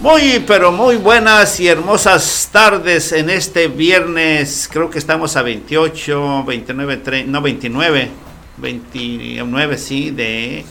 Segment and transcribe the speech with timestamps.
[0.00, 4.66] Muy, pero muy buenas y hermosas tardes en este viernes.
[4.72, 8.08] Creo que estamos a 28, 29, 30, no 29,
[8.56, 10.64] 29, sí, de.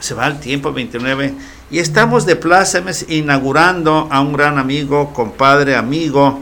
[0.00, 1.32] Se va el tiempo, 29.
[1.70, 6.40] Y estamos de plácemes inaugurando a un gran amigo, compadre, amigo,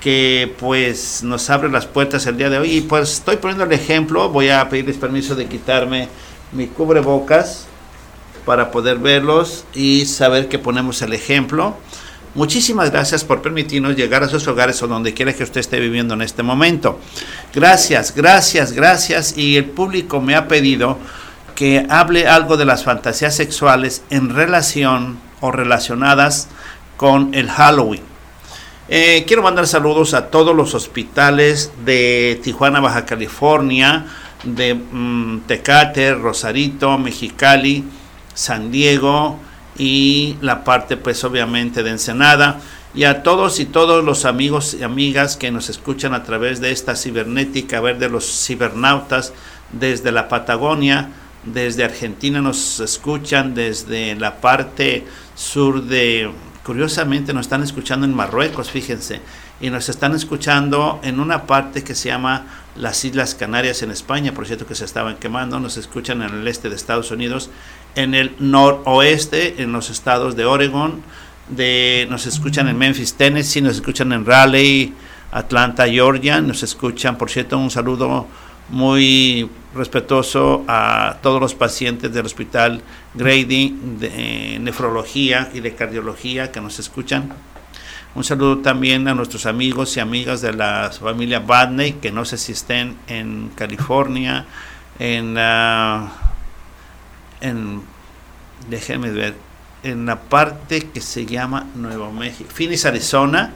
[0.00, 2.78] que pues nos abre las puertas el día de hoy.
[2.78, 4.30] Y pues estoy poniendo el ejemplo.
[4.30, 6.08] Voy a pedirles permiso de quitarme
[6.52, 7.66] mi cubrebocas
[8.44, 11.76] para poder verlos y saber que ponemos el ejemplo.
[12.34, 16.14] Muchísimas gracias por permitirnos llegar a sus hogares o donde quiera que usted esté viviendo
[16.14, 17.00] en este momento.
[17.52, 19.36] Gracias, gracias, gracias.
[19.36, 20.98] Y el público me ha pedido
[21.56, 26.48] que hable algo de las fantasías sexuales en relación o relacionadas
[26.96, 28.02] con el Halloween.
[28.88, 34.06] Eh, quiero mandar saludos a todos los hospitales de Tijuana, Baja California,
[34.42, 37.84] de mm, Tecate, Rosarito, Mexicali,
[38.40, 39.38] San Diego
[39.76, 42.58] y la parte pues obviamente de Ensenada.
[42.94, 46.72] Y a todos y todos los amigos y amigas que nos escuchan a través de
[46.72, 49.32] esta cibernética, ver de los cibernautas
[49.70, 51.10] desde la Patagonia,
[51.44, 56.30] desde Argentina nos escuchan, desde la parte sur de,
[56.64, 59.20] curiosamente nos están escuchando en Marruecos, fíjense,
[59.60, 62.46] y nos están escuchando en una parte que se llama
[62.76, 66.48] las Islas Canarias en España, por cierto que se estaban quemando, nos escuchan en el
[66.48, 67.50] este de Estados Unidos
[67.94, 71.02] en el noroeste, en los estados de Oregon,
[71.48, 74.92] de, nos escuchan en Memphis, Tennessee, nos escuchan en Raleigh,
[75.32, 78.26] Atlanta, Georgia, nos escuchan, por cierto, un saludo
[78.68, 82.82] muy respetuoso a todos los pacientes del hospital
[83.14, 87.32] Grady de nefrología y de cardiología que nos escuchan.
[88.14, 92.38] Un saludo también a nuestros amigos y amigas de la familia Badney, que no sé
[92.38, 94.46] si estén en California,
[94.98, 95.36] en...
[95.36, 96.08] Uh,
[97.40, 97.82] en,
[98.68, 99.34] déjenme ver,
[99.82, 103.52] en la parte que se llama Nuevo México, Phoenix, Arizona,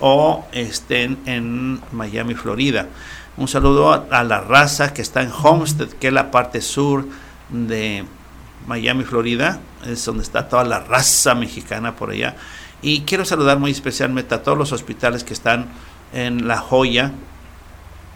[0.00, 2.86] o estén en Miami, Florida.
[3.36, 7.06] Un saludo a, la raza que está en Homestead, que es la parte sur
[7.50, 8.04] de
[8.66, 12.36] Miami, Florida, es donde está toda la raza mexicana por allá.
[12.82, 15.66] Y quiero saludar muy especialmente a todos los hospitales que están
[16.12, 17.12] en La Joya,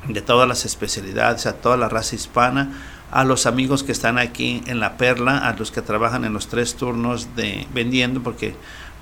[0.08, 2.70] de todas las especialidades, a toda la raza hispana,
[3.12, 6.48] a los amigos que están aquí en La Perla, a los que trabajan en los
[6.48, 8.54] tres turnos de vendiendo, porque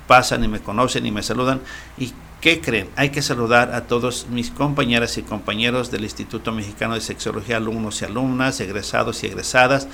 [0.05, 1.61] pasan y me conocen y me saludan.
[1.97, 2.11] ¿Y
[2.41, 2.89] qué creen?
[2.97, 8.01] Hay que saludar a todos mis compañeras y compañeros del Instituto Mexicano de Sexología, alumnos
[8.01, 9.87] y alumnas, egresados y egresadas.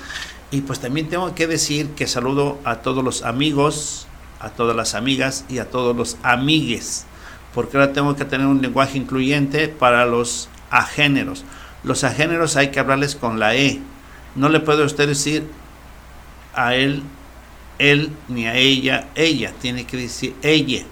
[0.50, 4.08] Y pues también tengo que decir que saludo a todos los amigos,
[4.40, 7.06] a todas las amigas y a todos los amigues,
[7.54, 11.44] porque ahora tengo que tener un lenguaje incluyente para los agéneros.
[11.84, 13.80] Los agéneros hay que hablarles con la E,
[14.38, 15.44] no le puede usted decir
[16.54, 17.02] a él,
[17.78, 19.52] él, ni a ella, ella.
[19.60, 20.84] Tiene que decir ella.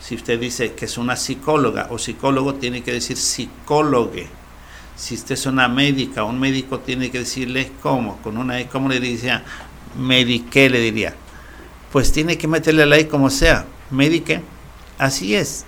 [0.00, 4.26] Si usted dice que es una psicóloga o psicólogo, tiene que decir psicólogue.
[4.96, 8.16] Si usted es una médica un médico, tiene que decirle cómo.
[8.22, 9.44] Con una E, ¿cómo le diría?
[9.98, 11.14] Medique le diría.
[11.92, 13.66] Pues tiene que meterle la E como sea.
[13.90, 14.40] Medique.
[14.98, 15.66] Así es.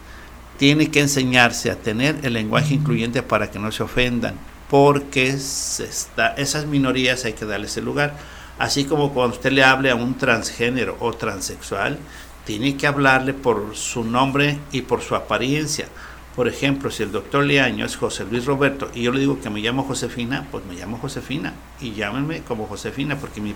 [0.57, 4.35] Tiene que enseñarse a tener el lenguaje incluyente para que no se ofendan
[4.71, 8.17] porque está, esas minorías hay que darles el lugar.
[8.59, 11.99] Así como cuando usted le hable a un transgénero o transexual,
[12.45, 15.89] tiene que hablarle por su nombre y por su apariencia.
[16.37, 19.49] Por ejemplo, si el doctor Leaño es José Luis Roberto y yo le digo que
[19.49, 23.55] me llamo Josefina, pues me llamo Josefina y llámenme como Josefina porque mi,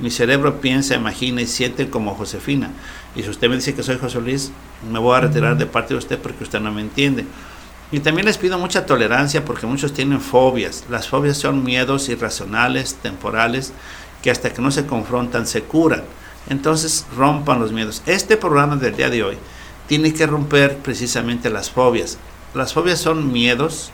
[0.00, 2.70] mi cerebro piensa, imagina y siente como Josefina.
[3.14, 4.50] Y si usted me dice que soy José Luis,
[4.90, 7.24] me voy a retirar de parte de usted porque usted no me entiende.
[7.90, 10.84] Y también les pido mucha tolerancia porque muchos tienen fobias.
[10.90, 13.72] Las fobias son miedos irracionales, temporales,
[14.22, 16.02] que hasta que no se confrontan se curan.
[16.50, 18.02] Entonces rompan los miedos.
[18.04, 19.38] Este programa del día de hoy
[19.86, 22.18] tiene que romper precisamente las fobias.
[22.52, 23.90] Las fobias son miedos,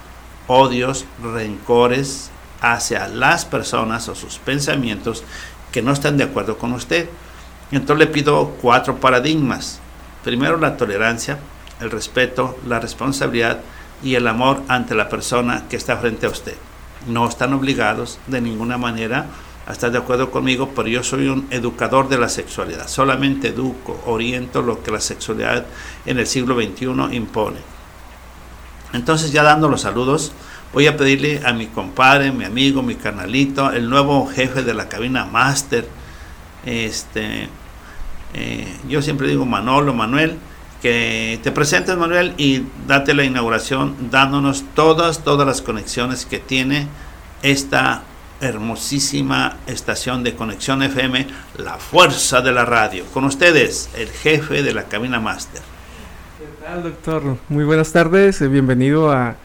[0.48, 2.30] odios, rencores
[2.60, 5.22] hacia las personas o sus pensamientos
[5.70, 7.08] que no están de acuerdo con usted.
[7.70, 9.80] Entonces le pido cuatro paradigmas.
[10.24, 11.38] Primero la tolerancia,
[11.80, 13.60] el respeto, la responsabilidad
[14.04, 16.54] y el amor ante la persona que está frente a usted.
[17.08, 19.26] No están obligados de ninguna manera
[19.66, 22.86] a estar de acuerdo conmigo, pero yo soy un educador de la sexualidad.
[22.86, 25.64] Solamente educo, oriento lo que la sexualidad
[26.04, 27.58] en el siglo XXI impone.
[28.92, 30.32] Entonces ya dando los saludos,
[30.72, 34.88] voy a pedirle a mi compadre, mi amigo, mi carnalito, el nuevo jefe de la
[34.88, 35.88] cabina máster,
[36.66, 37.48] este,
[38.34, 40.38] eh, yo siempre digo Manolo, Manuel,
[40.84, 46.88] que te presentes Manuel y date la inauguración dándonos todas, todas las conexiones que tiene
[47.42, 48.02] esta,
[48.42, 51.26] hermosísima estación de conexión FM,
[51.56, 53.06] la fuerza de la radio.
[53.14, 55.62] Con ustedes, el jefe de la cabina máster.
[56.38, 57.38] ¿Qué tal, doctor?
[57.48, 59.36] Muy buenas tardes, bienvenido a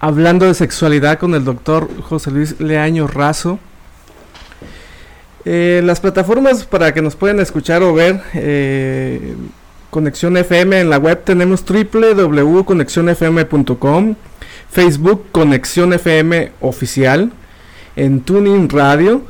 [0.00, 3.60] Hablando de Sexualidad con el doctor José Luis Leaño Razo.
[5.44, 9.36] Eh, las plataformas para que nos puedan escuchar o ver eh,
[9.96, 14.14] Conexión FM en la web tenemos www.conexionfm.com,
[14.70, 17.32] Facebook Conexión FM Oficial,
[17.96, 19.22] en Tuning Radio,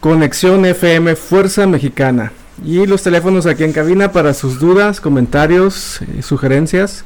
[0.00, 2.32] Conexión FM Fuerza Mexicana.
[2.64, 7.04] Y los teléfonos aquí en cabina para sus dudas, comentarios, eh, sugerencias.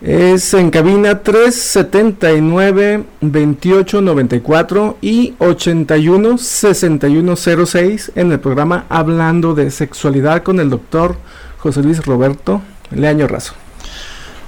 [0.00, 10.60] Es en cabina 379 2894 y 81 6106 en el programa Hablando de Sexualidad con
[10.60, 11.16] el doctor
[11.64, 13.54] José Luis Roberto Leaño Razo.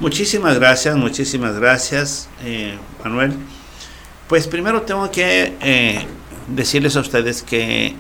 [0.01, 3.33] Muchísimas gracias, muchísimas gracias, eh, Manuel.
[4.29, 6.07] Pues primero tengo que eh,
[6.47, 7.95] decirles a ustedes que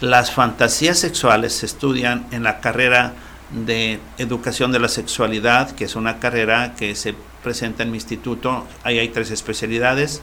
[0.00, 3.12] las fantasías sexuales se estudian en la carrera
[3.52, 7.14] de educación de la sexualidad, que es una carrera que se
[7.44, 8.66] presenta en mi instituto.
[8.82, 10.20] Ahí hay tres especialidades,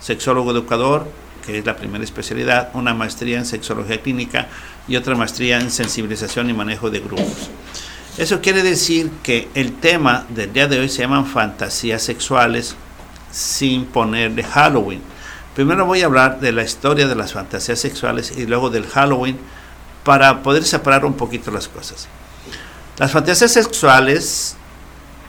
[0.00, 1.06] sexólogo educador,
[1.44, 4.48] que es la primera especialidad, una maestría en sexología clínica
[4.88, 7.50] y otra maestría en sensibilización y manejo de grupos.
[8.16, 12.76] Eso quiere decir que el tema del día de hoy se llaman fantasías sexuales
[13.30, 15.02] sin ponerle Halloween.
[15.54, 19.38] Primero voy a hablar de la historia de las fantasías sexuales y luego del Halloween
[20.04, 22.08] para poder separar un poquito las cosas.
[22.98, 24.56] Las fantasías sexuales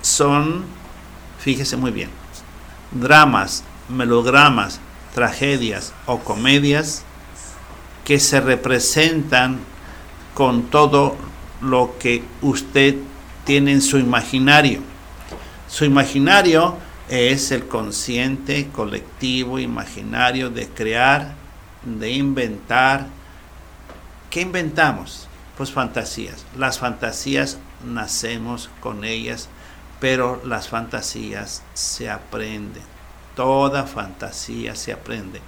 [0.01, 0.65] son,
[1.39, 2.11] fíjese muy bien,
[2.91, 4.79] dramas, melodramas,
[5.15, 7.03] tragedias o comedias
[8.03, 9.59] que se representan
[10.33, 11.15] con todo
[11.62, 12.95] lo que usted
[13.45, 14.81] tiene en su imaginario.
[15.69, 16.77] Su imaginario
[17.07, 21.33] es el consciente colectivo imaginario de crear,
[21.83, 23.07] de inventar.
[24.29, 25.29] ¿Qué inventamos?
[25.57, 26.45] Pues fantasías.
[26.57, 29.47] Las fantasías nacemos con ellas,
[30.01, 32.94] pero las fantasías se aprenden.
[33.35, 35.41] Toda fantasía se aprende.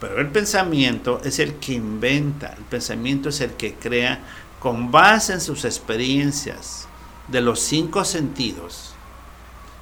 [0.00, 4.20] Pero el pensamiento es el que inventa, el pensamiento es el que crea
[4.60, 6.86] con base en sus experiencias
[7.28, 8.94] de los cinco sentidos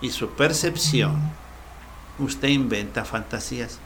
[0.01, 1.33] y su percepción,
[2.19, 3.79] usted inventa fantasías.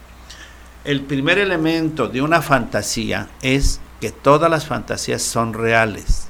[0.85, 6.29] El primer elemento de una fantasía es que todas las fantasías son reales.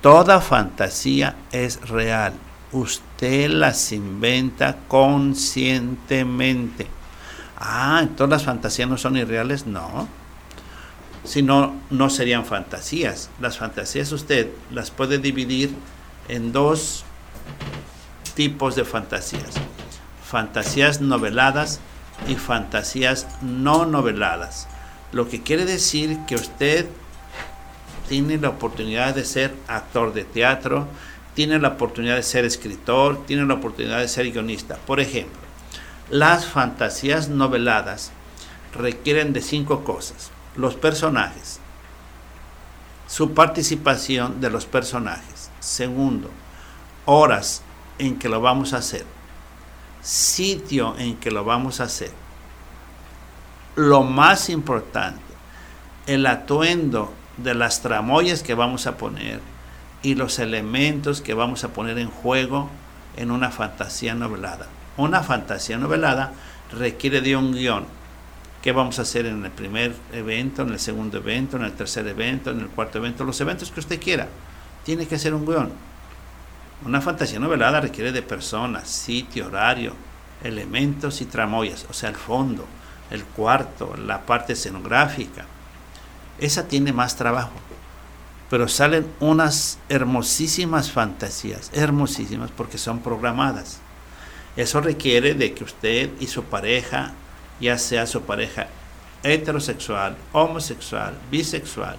[0.00, 2.34] Toda fantasía es real.
[2.72, 6.86] Usted las inventa conscientemente.
[7.56, 9.66] Ah, todas las fantasías no son irreales.
[9.66, 10.06] No.
[11.24, 13.30] Si no, no serían fantasías.
[13.40, 15.74] Las fantasías usted las puede dividir
[16.28, 17.04] en dos
[18.34, 19.54] tipos de fantasías.
[20.24, 21.80] Fantasías noveladas
[22.28, 24.68] y fantasías no noveladas.
[25.12, 26.86] Lo que quiere decir que usted
[28.08, 30.86] tiene la oportunidad de ser actor de teatro,
[31.38, 34.74] tiene la oportunidad de ser escritor, tiene la oportunidad de ser guionista.
[34.74, 35.38] Por ejemplo,
[36.10, 38.10] las fantasías noveladas
[38.74, 40.32] requieren de cinco cosas.
[40.56, 41.60] Los personajes,
[43.06, 45.52] su participación de los personajes.
[45.60, 46.28] Segundo,
[47.04, 47.62] horas
[48.00, 49.06] en que lo vamos a hacer,
[50.02, 52.10] sitio en que lo vamos a hacer.
[53.76, 55.22] Lo más importante,
[56.08, 59.40] el atuendo de las tramoyas que vamos a poner
[60.02, 62.70] y los elementos que vamos a poner en juego
[63.16, 64.66] en una fantasía novelada.
[64.96, 66.32] Una fantasía novelada
[66.72, 67.84] requiere de un guion.
[68.62, 72.06] ¿Qué vamos a hacer en el primer evento, en el segundo evento, en el tercer
[72.06, 73.24] evento, en el cuarto evento?
[73.24, 74.28] Los eventos que usted quiera.
[74.84, 75.70] Tiene que ser un guion.
[76.84, 79.94] Una fantasía novelada requiere de personas, sitio, horario,
[80.44, 82.64] elementos y tramoyas, o sea, el fondo,
[83.10, 85.44] el cuarto, la parte escenográfica.
[86.38, 87.52] Esa tiene más trabajo,
[88.50, 93.80] pero salen unas hermosísimas fantasías, hermosísimas porque son programadas.
[94.56, 97.12] Eso requiere de que usted y su pareja,
[97.60, 98.68] ya sea su pareja
[99.22, 101.96] heterosexual, homosexual, bisexual,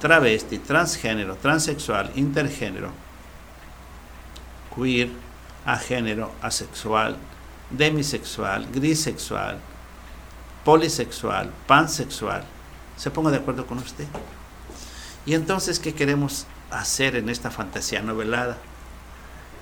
[0.00, 2.90] travesti, transgénero, transexual, intergénero,
[4.74, 5.10] queer,
[5.66, 7.16] agénero, asexual,
[7.70, 9.58] demisexual, grisexual,
[10.64, 12.44] polisexual, pansexual,
[12.96, 14.06] se ponga de acuerdo con usted.
[15.26, 18.58] Y entonces, ¿qué queremos hacer en esta fantasía novelada?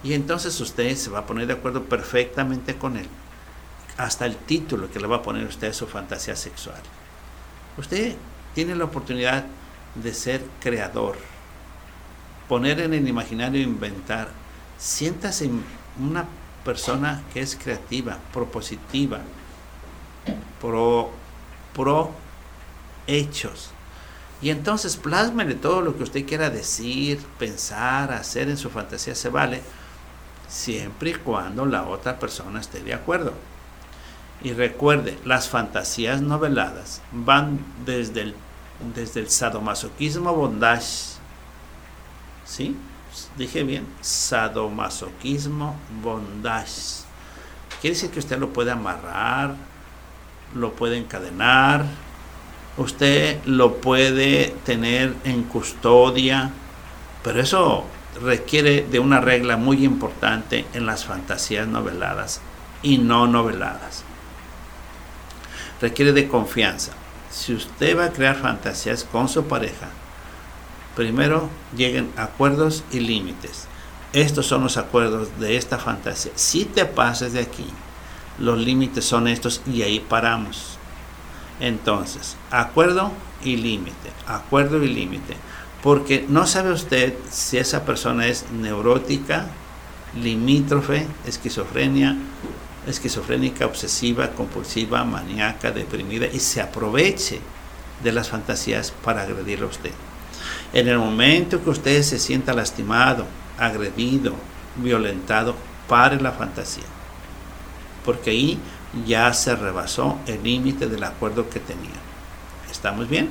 [0.03, 3.09] Y entonces usted se va a poner de acuerdo perfectamente con él.
[3.97, 6.81] Hasta el título que le va a poner usted a su fantasía sexual.
[7.77, 8.15] Usted
[8.55, 9.45] tiene la oportunidad
[9.95, 11.17] de ser creador.
[12.49, 14.29] Poner en el imaginario inventar
[14.79, 15.51] siéntase
[15.99, 16.27] una
[16.65, 19.21] persona que es creativa, propositiva,
[20.61, 21.11] pro
[21.75, 22.13] pro
[23.07, 23.71] hechos.
[24.41, 29.29] Y entonces plásmele todo lo que usted quiera decir, pensar, hacer en su fantasía, se
[29.29, 29.63] vale,
[30.49, 33.33] siempre y cuando la otra persona esté de acuerdo.
[34.43, 38.35] Y recuerde, las fantasías noveladas van desde el,
[38.95, 41.17] desde el sadomasoquismo bondage.
[42.45, 42.77] ¿Sí?
[43.37, 47.03] Dije bien, sadomasoquismo bondage.
[47.81, 49.57] Quiere decir que usted lo puede amarrar,
[50.55, 51.85] lo puede encadenar,
[52.79, 56.51] usted lo puede tener en custodia,
[57.23, 57.85] pero eso
[58.23, 62.41] requiere de una regla muy importante en las fantasías noveladas
[62.83, 64.05] y no noveladas
[65.81, 66.93] requiere de confianza.
[67.31, 69.89] Si usted va a crear fantasías con su pareja,
[70.97, 73.67] primero lleguen acuerdos y límites.
[74.13, 76.33] Estos son los acuerdos de esta fantasía.
[76.35, 77.67] Si te pasas de aquí,
[78.39, 80.78] los límites son estos y ahí paramos.
[81.61, 83.13] Entonces, acuerdo
[83.45, 85.37] y límite, acuerdo y límite.
[85.83, 89.47] Porque no sabe usted si esa persona es neurótica,
[90.15, 92.17] limítrofe, esquizofrenia
[92.89, 97.41] esquizofrénica, obsesiva, compulsiva, maníaca, deprimida y se aproveche
[98.03, 99.93] de las fantasías para agredirle a usted.
[100.73, 103.27] En el momento que usted se sienta lastimado,
[103.59, 104.35] agredido,
[104.77, 105.55] violentado,
[105.89, 106.85] pare la fantasía.
[108.05, 108.59] Porque ahí
[109.07, 111.99] ya se rebasó el límite del acuerdo que tenía.
[112.71, 113.31] ¿Estamos bien?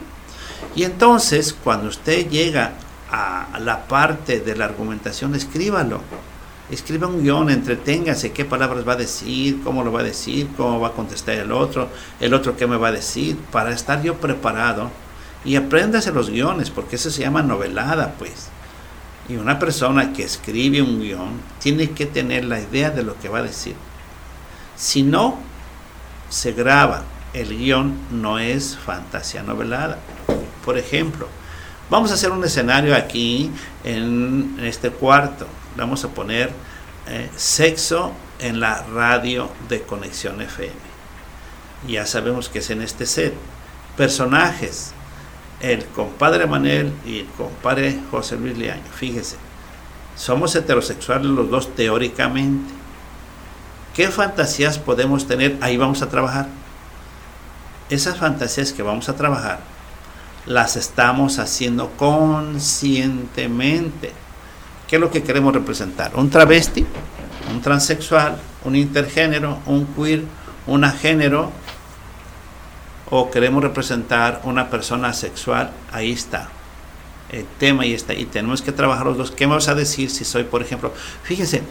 [0.75, 2.73] Y entonces, cuando usted llega
[3.09, 6.01] a la parte de la argumentación, escríbalo
[6.69, 10.79] escriba un guion, entreténgase qué palabras va a decir, cómo lo va a decir, cómo
[10.79, 14.15] va a contestar el otro, el otro qué me va a decir, para estar yo
[14.15, 14.91] preparado
[15.45, 18.49] y apréndase los guiones, porque eso se llama novelada, pues.
[19.29, 23.29] Y una persona que escribe un guion tiene que tener la idea de lo que
[23.29, 23.75] va a decir.
[24.75, 25.39] Si no
[26.29, 27.03] se graba
[27.33, 29.99] el guion, no es fantasía novelada.
[30.65, 31.27] Por ejemplo,
[31.89, 33.51] vamos a hacer un escenario aquí
[33.83, 36.49] en este cuarto vamos a poner
[37.07, 40.73] eh, sexo en la radio de conexión FM.
[41.87, 43.33] Ya sabemos que es en este set.
[43.95, 44.91] Personajes,
[45.61, 48.83] el compadre Manel y el compadre José Luis Leaño.
[48.93, 49.37] Fíjese,
[50.15, 52.73] somos heterosexuales los dos teóricamente.
[53.97, 55.57] ¿Qué fantasías podemos tener?
[55.59, 56.47] Ahí vamos a trabajar.
[57.89, 59.59] Esas fantasías que vamos a trabajar
[60.45, 64.13] las estamos haciendo conscientemente
[64.87, 66.15] ¿Qué es lo que queremos representar?
[66.15, 66.85] Un travesti,
[67.51, 70.23] un transexual, un intergénero, un queer,
[70.65, 71.51] un agénero,
[73.09, 76.49] o queremos representar una persona sexual, ahí está.
[77.29, 78.13] El tema ahí está.
[78.13, 79.31] Y tenemos que trabajar los dos.
[79.31, 80.93] ¿Qué me vas a decir si soy, por ejemplo?
[81.23, 81.63] Fíjense,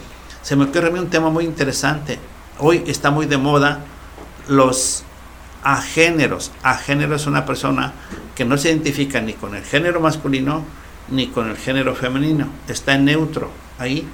[0.46, 2.20] se me ocurre a mí un tema muy interesante.
[2.60, 3.80] Hoy está muy de moda
[4.46, 5.02] los
[5.64, 6.52] agéneros.
[6.62, 7.92] Agénero es una persona
[8.36, 10.62] que no se identifica ni con el género masculino
[11.08, 13.50] ni con el género femenino, está en neutro
[13.80, 14.06] ahí,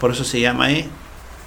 [0.00, 0.88] por eso se llama E.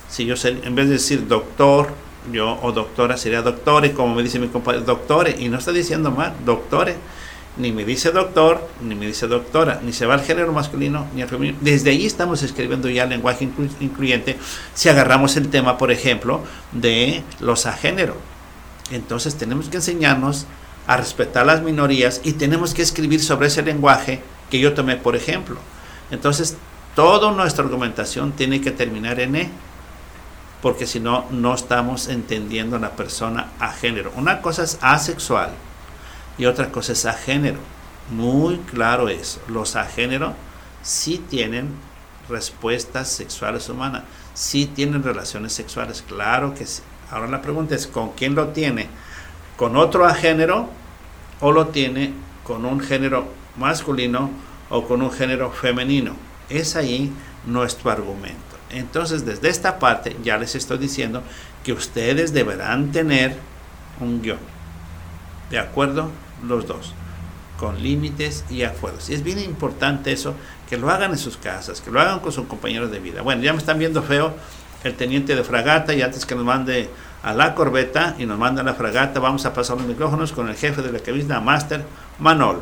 [0.08, 1.96] Si yo en vez de decir doctor,
[2.32, 6.12] yo o doctora sería doctore, como me dice mi compañero, doctore, y no está diciendo
[6.12, 6.96] mal, doctore,
[7.58, 11.22] ni me dice doctor, ni me dice doctora, ni se va al género masculino ni
[11.22, 11.58] al femenino.
[11.62, 13.50] Desde ahí estamos escribiendo ya lenguaje
[13.80, 14.38] incluyente
[14.74, 18.16] si agarramos el tema, por ejemplo, de los agénero.
[18.92, 20.46] Entonces tenemos que enseñarnos
[20.86, 25.16] a respetar las minorías y tenemos que escribir sobre ese lenguaje que yo tomé por
[25.16, 25.58] ejemplo.
[26.12, 26.56] Entonces,
[26.96, 29.50] toda nuestra argumentación tiene que terminar en E,
[30.62, 34.12] porque si no, no estamos entendiendo a la persona a género.
[34.16, 35.52] Una cosa es asexual
[36.38, 37.60] y otra cosa es a género.
[38.12, 39.42] Muy claro eso.
[39.48, 40.34] Los a género
[40.82, 41.72] sí tienen
[42.30, 44.04] respuestas sexuales humanas,
[44.34, 46.82] sí tienen relaciones sexuales, claro que sí.
[47.10, 48.88] Ahora la pregunta es, ¿con quién lo tiene?
[49.56, 50.70] ¿Con otro a género
[51.40, 52.14] o lo tiene
[52.44, 53.28] con un género
[53.58, 54.30] masculino
[54.70, 56.14] o con un género femenino.
[56.50, 57.12] Es ahí
[57.46, 58.38] nuestro argumento.
[58.70, 61.24] Entonces, desde esta parte ya les estoy diciendo
[61.64, 63.38] que ustedes deberán tener
[64.00, 64.40] un guion.
[65.50, 66.12] ¿De acuerdo?
[66.44, 66.94] Los dos.
[67.60, 69.10] Con límites y acuerdos.
[69.10, 70.36] Y es bien importante eso,
[70.70, 73.22] que lo hagan en sus casas, que lo hagan con sus compañeros de vida.
[73.22, 74.34] Bueno, ya me están viendo feo
[74.84, 76.90] el teniente de fragata y antes que nos mande
[77.24, 80.50] a la corbeta y nos manda a la fragata, vamos a pasar los micrófonos con
[80.50, 81.84] el jefe de la cabina, Master
[82.20, 82.62] Manolo.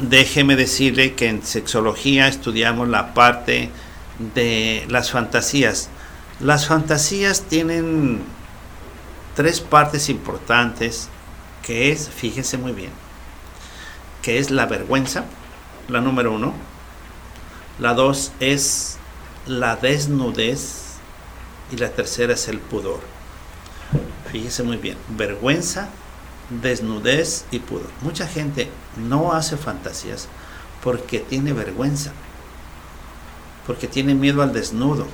[0.00, 3.70] Déjeme decirle que en sexología estudiamos la parte
[4.34, 5.88] de las fantasías.
[6.40, 8.22] Las fantasías tienen
[9.34, 11.08] tres partes importantes,
[11.64, 12.90] que es, fíjense muy bien,
[14.22, 15.24] que es la vergüenza,
[15.88, 16.52] la número uno.
[17.78, 18.98] La dos es
[19.46, 20.94] la desnudez
[21.72, 23.00] y la tercera es el pudor.
[24.30, 25.88] Fíjese muy bien, vergüenza,
[26.50, 27.88] desnudez y pudor.
[28.02, 30.28] Mucha gente no hace fantasías
[30.82, 32.12] porque tiene vergüenza,
[33.66, 35.06] porque tiene miedo al desnudo,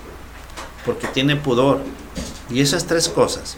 [0.84, 1.80] porque tiene pudor.
[2.50, 3.56] Y esas tres cosas,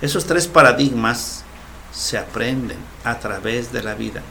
[0.00, 1.44] esos tres paradigmas
[1.92, 4.22] se aprenden a través de la vida.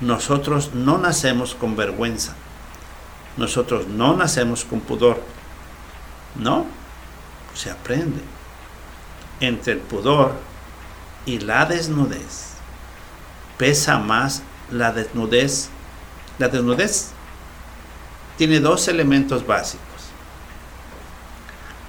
[0.00, 2.34] Nosotros no nacemos con vergüenza.
[3.36, 5.20] Nosotros no nacemos con pudor.
[6.36, 6.66] No,
[7.54, 8.20] se aprende.
[9.40, 10.32] Entre el pudor
[11.26, 12.52] y la desnudez
[13.62, 14.42] pesa más
[14.72, 15.68] la desnudez.
[16.38, 17.10] La desnudez
[18.36, 19.86] tiene dos elementos básicos.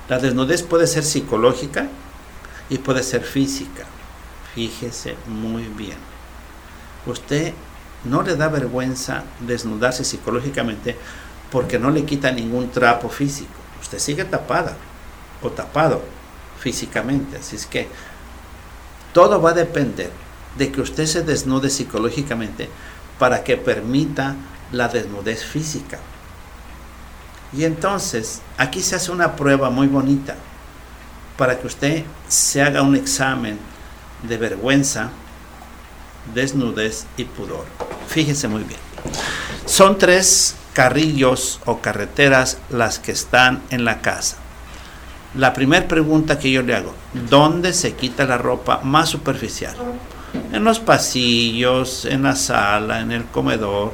[0.07, 1.87] La desnudez puede ser psicológica
[2.69, 3.85] y puede ser física.
[4.55, 5.97] Fíjese muy bien.
[7.05, 7.53] Usted
[8.05, 10.97] no le da vergüenza desnudarse psicológicamente
[11.51, 13.53] porque no le quita ningún trapo físico.
[13.81, 14.75] Usted sigue tapada
[15.41, 16.01] o tapado
[16.59, 17.37] físicamente.
[17.37, 17.87] Así es que
[19.13, 20.11] todo va a depender
[20.57, 22.69] de que usted se desnude psicológicamente
[23.19, 24.35] para que permita
[24.71, 25.99] la desnudez física.
[27.55, 30.35] Y entonces, aquí se hace una prueba muy bonita
[31.37, 33.59] para que usted se haga un examen
[34.23, 35.09] de vergüenza,
[36.33, 37.65] desnudez y pudor.
[38.07, 38.79] Fíjese muy bien.
[39.65, 44.37] Son tres carrillos o carreteras las que están en la casa.
[45.35, 46.93] La primera pregunta que yo le hago,
[47.29, 49.75] ¿dónde se quita la ropa más superficial?
[50.51, 53.93] En los pasillos, en la sala, en el comedor.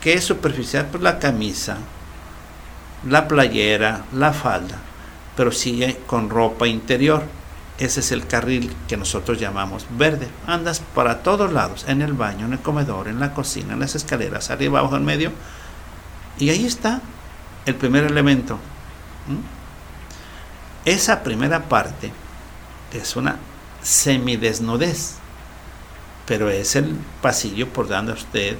[0.00, 0.86] ¿Qué es superficial?
[0.90, 1.78] Pues la camisa,
[3.08, 4.78] la playera, la falda,
[5.34, 7.24] pero sigue con ropa interior.
[7.78, 10.28] Ese es el carril que nosotros llamamos verde.
[10.46, 13.94] Andas para todos lados, en el baño, en el comedor, en la cocina, en las
[13.94, 15.32] escaleras, arriba, abajo, en medio.
[16.38, 17.02] Y ahí está
[17.66, 18.58] el primer elemento.
[20.86, 22.12] Esa primera parte
[22.92, 23.36] es una
[23.82, 25.16] semidesnudez,
[26.26, 28.56] pero es el pasillo por donde usted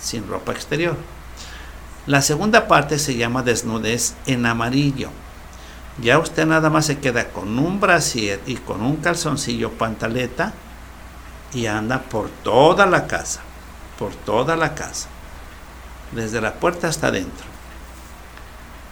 [0.00, 0.96] sin ropa exterior.
[2.06, 5.10] La segunda parte se llama desnudez en amarillo
[6.00, 10.54] ya usted nada más se queda con un brasier y con un calzoncillo pantaleta
[11.52, 13.40] y anda por toda la casa,
[13.98, 15.08] por toda la casa,
[16.12, 17.46] desde la puerta hasta adentro.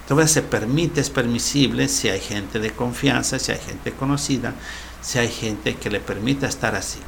[0.02, 4.54] Entonces se permite, es permisible si hay gente de confianza, si hay gente conocida,
[5.00, 7.00] si hay gente que le permita estar así.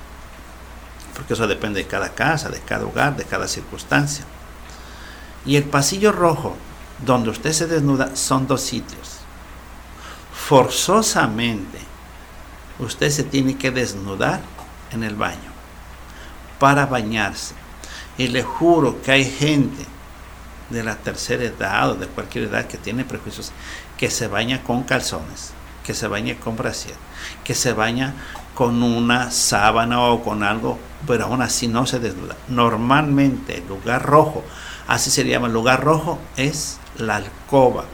[1.15, 4.25] Porque eso depende de cada casa, de cada hogar, de cada circunstancia.
[5.45, 6.57] Y el pasillo rojo,
[7.05, 9.18] donde usted se desnuda, son dos sitios
[10.49, 11.79] forzosamente
[12.79, 14.41] usted se tiene que desnudar
[14.91, 15.51] en el baño
[16.59, 17.55] para bañarse.
[18.17, 19.85] Y le juro que hay gente
[20.71, 23.53] de la tercera edad o de cualquier edad que tiene prejuicios
[23.99, 25.53] que se baña con calzones,
[25.85, 26.97] que se baña con brasier,
[27.45, 28.15] que se baña
[28.55, 32.37] con una sábana o con algo, pero aún así no se desnuda.
[32.49, 34.43] Normalmente el lugar rojo,
[34.87, 37.85] así se llama, el lugar rojo es la alcoba.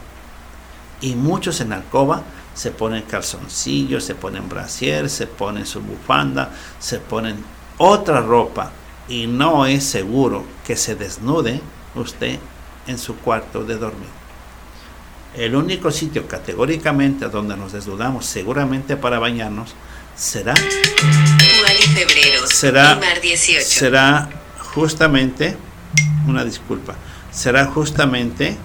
[1.01, 2.23] Y muchos en la alcoba
[2.55, 7.43] se ponen calzoncillos, se ponen brasier, se ponen su bufanda, se ponen
[7.77, 8.71] otra ropa
[9.09, 11.61] y no es seguro que se desnude
[11.93, 12.39] usted
[12.87, 14.09] en su cuarto de dormir.
[15.35, 19.75] El único sitio categóricamente donde nos desnudamos seguramente para bañarnos
[20.15, 20.53] será
[22.47, 23.01] será,
[23.61, 24.29] será
[24.73, 25.57] justamente
[26.25, 26.95] una disculpa
[27.31, 28.55] será justamente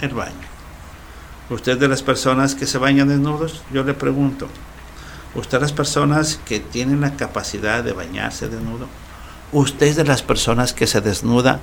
[0.00, 0.51] el baño
[1.50, 4.48] Usted de las personas que se bañan desnudos, yo le pregunto,
[5.34, 8.86] ¿usted de las personas que tienen la capacidad de bañarse desnudo?
[9.52, 11.60] ¿Usted es de las personas que se desnuda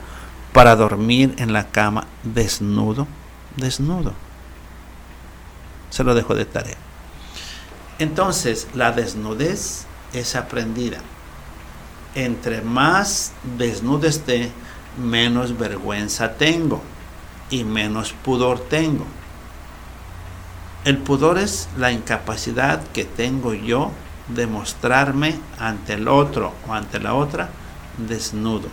[0.53, 3.07] para dormir en la cama desnudo?
[3.55, 4.13] Desnudo.
[5.89, 6.77] Se lo dejo de tarea.
[7.97, 10.99] Entonces, la desnudez es aprendida.
[12.15, 14.51] Entre más desnudo esté,
[14.97, 16.81] menos vergüenza tengo
[17.49, 19.05] y menos pudor tengo.
[20.89, 23.91] El pudor es la incapacidad que tengo yo
[24.27, 27.51] de mostrarme ante el otro o ante la otra
[27.99, 28.69] desnudo.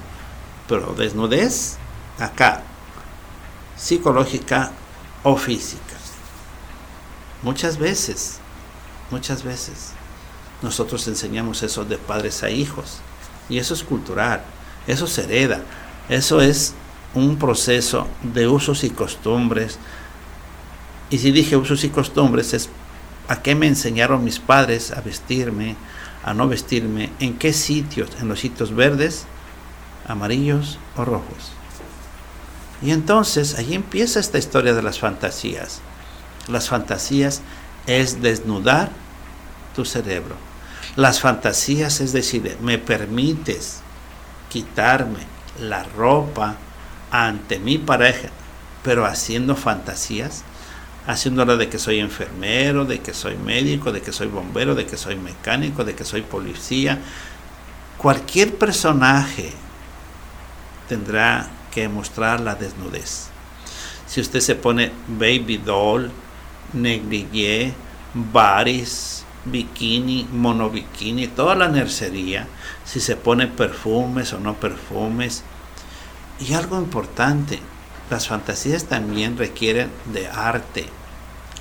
[0.67, 1.77] Pero desnudez
[2.19, 2.63] acá,
[3.77, 4.71] psicológica
[5.25, 5.83] o física.
[7.43, 8.39] Muchas veces,
[9.11, 9.91] muchas veces,
[10.63, 13.01] nosotros enseñamos eso de padres a hijos.
[13.51, 14.41] Y eso es cultural,
[14.87, 15.61] eso se hereda,
[16.09, 16.73] eso es
[17.13, 19.79] un proceso de usos y costumbres,
[21.11, 22.69] y si dije usos y costumbres, es
[23.29, 25.77] a qué me enseñaron mis padres a vestirme,
[26.25, 29.27] a no vestirme, en qué sitios, en los sitios verdes,
[30.07, 31.53] amarillos o rojos.
[32.83, 35.81] Y entonces ahí empieza esta historia de las fantasías.
[36.49, 37.43] Las fantasías
[37.87, 38.91] es desnudar
[39.75, 40.37] tu cerebro.
[40.95, 43.81] Las fantasías, es decir, me permites
[44.49, 45.21] quitarme
[45.61, 46.57] la ropa
[47.11, 48.29] ante mi pareja,
[48.83, 50.45] pero haciendo fantasías,
[51.07, 54.97] haciéndola de que soy enfermero, de que soy médico, de que soy bombero, de que
[54.97, 56.99] soy mecánico, de que soy policía.
[57.99, 59.53] Cualquier personaje
[60.89, 63.29] tendrá que mostrar la desnudez.
[64.07, 66.11] Si usted se pone baby doll,
[66.73, 67.73] negligé,
[68.15, 72.47] baris, bikini, monobikini, toda la nercería,
[72.85, 75.45] si se pone perfumes o no perfumes.
[76.41, 77.61] Y algo importante,
[78.11, 80.87] las fantasías también requieren de arte,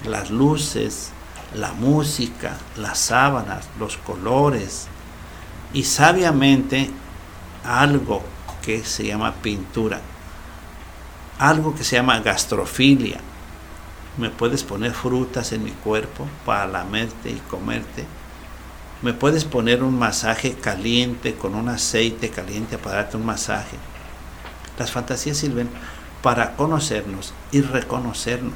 [0.06, 1.12] las luces,
[1.56, 4.88] la música, las sábanas, los colores
[5.74, 6.90] y sabiamente
[7.64, 8.24] algo
[8.62, 10.02] que se llama pintura,
[11.40, 13.20] algo que se llama gastrofilia.
[14.18, 18.06] Me puedes poner frutas en mi cuerpo para lamerte y comerte.
[19.02, 23.78] Me puedes poner un masaje caliente con un aceite caliente para darte un masaje.
[24.80, 25.70] Las fantasías sirven
[26.26, 28.56] para conocernos y reconocernos.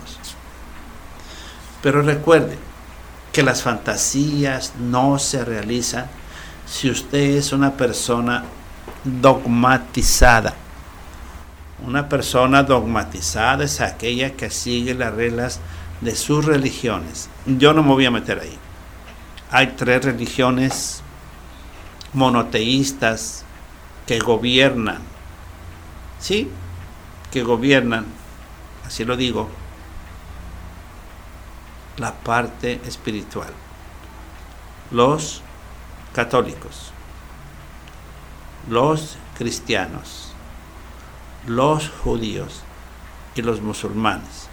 [1.84, 2.58] Pero recuerde
[3.32, 6.08] que las fantasías no se realizan
[6.66, 8.44] si usted es una persona
[9.04, 10.56] dogmatizada.
[11.86, 15.60] Una persona dogmatizada es aquella que sigue las reglas
[16.02, 17.30] de sus religiones.
[17.46, 18.58] Yo no me voy a meter ahí.
[19.52, 21.04] Hay tres religiones
[22.14, 23.44] monoteístas
[24.08, 25.04] que gobiernan.
[26.20, 26.50] ¿Sí?
[27.32, 28.06] Que gobiernan,
[28.86, 29.50] así lo digo,
[31.98, 33.50] la parte espiritual.
[34.92, 35.42] Los
[36.14, 36.92] católicos,
[38.70, 40.32] los cristianos,
[41.46, 42.62] los judíos
[43.36, 44.48] y los musulmanes.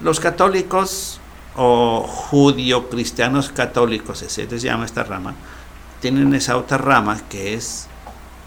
[0.00, 1.20] Los católicos
[1.56, 5.34] o judío-cristianos católicos, se les llama esta rama,
[6.00, 7.86] tienen esa otra rama que es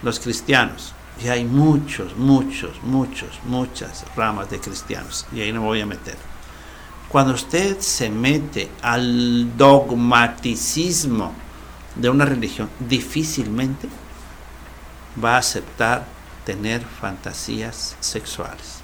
[0.02, 0.94] los cristianos.
[1.24, 5.26] Y hay muchos, muchos, muchos, muchas ramas de cristianos.
[5.32, 6.18] Y ahí no me voy a meter.
[7.08, 11.34] Cuando usted se mete al dogmaticismo
[11.96, 13.88] de una religión, difícilmente
[15.24, 16.06] va a aceptar
[16.44, 18.80] tener fantasías sexuales,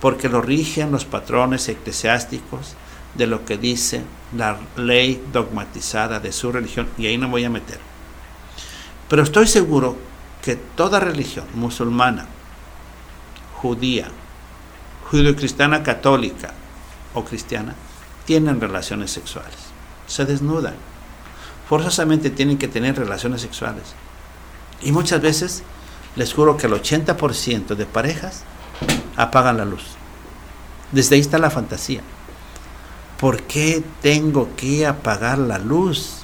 [0.00, 2.74] porque lo rigen los patrones eclesiásticos
[3.14, 4.02] de lo que dice
[4.36, 7.78] la ley dogmatizada de su religión, y ahí no voy a meter.
[9.08, 10.09] Pero estoy seguro
[10.42, 12.26] que toda religión musulmana,
[13.60, 14.08] judía,
[15.10, 16.52] judío-cristiana católica,
[17.14, 17.74] o cristiana
[18.24, 19.58] tienen relaciones sexuales,
[20.06, 20.74] se desnudan,
[21.68, 23.94] forzosamente tienen que tener relaciones sexuales.
[24.82, 25.62] Y muchas veces,
[26.16, 28.44] les juro que el 80% de parejas
[29.16, 29.82] apagan la luz.
[30.92, 32.00] Desde ahí está la fantasía.
[33.18, 36.19] ¿Por qué tengo que apagar la luz?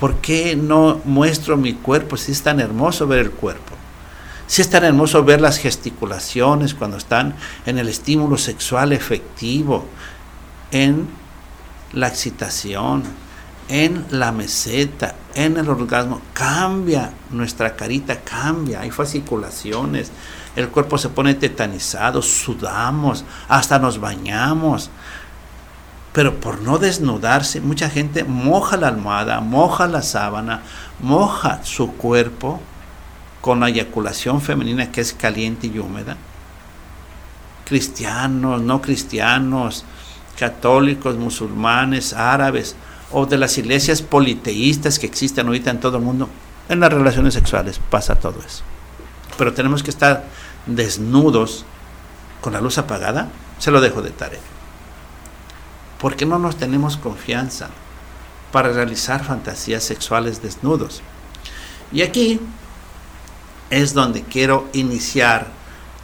[0.00, 3.74] ¿Por qué no muestro mi cuerpo si es tan hermoso ver el cuerpo?
[4.46, 7.34] Si es tan hermoso ver las gesticulaciones cuando están
[7.66, 9.84] en el estímulo sexual efectivo,
[10.70, 11.06] en
[11.92, 13.02] la excitación,
[13.68, 16.22] en la meseta, en el orgasmo.
[16.32, 18.80] Cambia nuestra carita, cambia.
[18.80, 20.10] Hay fasciculaciones.
[20.56, 24.90] El cuerpo se pone tetanizado, sudamos, hasta nos bañamos.
[26.12, 30.62] Pero por no desnudarse, mucha gente moja la almohada, moja la sábana,
[31.00, 32.60] moja su cuerpo
[33.40, 36.16] con la eyaculación femenina que es caliente y húmeda.
[37.64, 39.84] Cristianos, no cristianos,
[40.36, 42.74] católicos, musulmanes, árabes
[43.12, 46.28] o de las iglesias politeístas que existen ahorita en todo el mundo,
[46.68, 48.62] en las relaciones sexuales pasa todo eso.
[49.38, 50.24] Pero tenemos que estar
[50.66, 51.64] desnudos
[52.40, 54.40] con la luz apagada, se lo dejo de tarea.
[56.00, 57.68] Porque no nos tenemos confianza
[58.52, 61.02] para realizar fantasías sexuales desnudos.
[61.92, 62.40] Y aquí
[63.70, 65.46] es donde quiero iniciar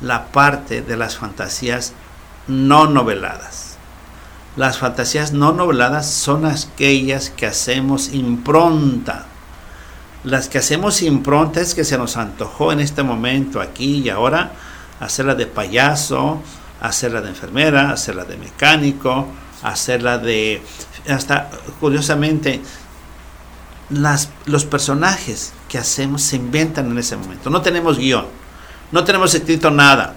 [0.01, 1.93] la parte de las fantasías
[2.47, 3.77] no noveladas.
[4.57, 9.27] Las fantasías no noveladas son aquellas que hacemos impronta.
[10.25, 14.53] Las que hacemos impronta es que se nos antojó en este momento, aquí y ahora,
[14.99, 16.41] hacerla de payaso,
[16.81, 19.29] hacerla de enfermera, hacerla de mecánico,
[19.63, 20.63] hacerla de...
[21.09, 22.61] Hasta curiosamente,
[23.91, 27.51] las, los personajes que hacemos se inventan en ese momento.
[27.51, 28.27] No tenemos guion,
[28.93, 30.15] no tenemos escrito nada,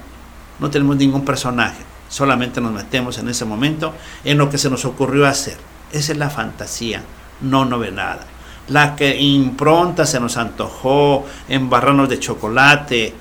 [0.60, 4.86] no tenemos ningún personaje, solamente nos metemos en ese momento en lo que se nos
[4.86, 5.58] ocurrió hacer.
[5.92, 7.04] Esa es la fantasía
[7.42, 8.26] no novelada.
[8.68, 13.16] La que impronta se nos antojó, embarrarnos de chocolate,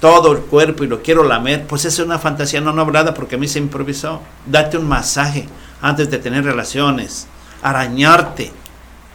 [0.00, 3.38] todo el cuerpo y lo quiero lamer, pues es una fantasía no novelada porque a
[3.38, 4.22] mí se improvisó.
[4.46, 5.48] Date un masaje
[5.80, 7.26] antes de tener relaciones,
[7.62, 8.52] arañarte,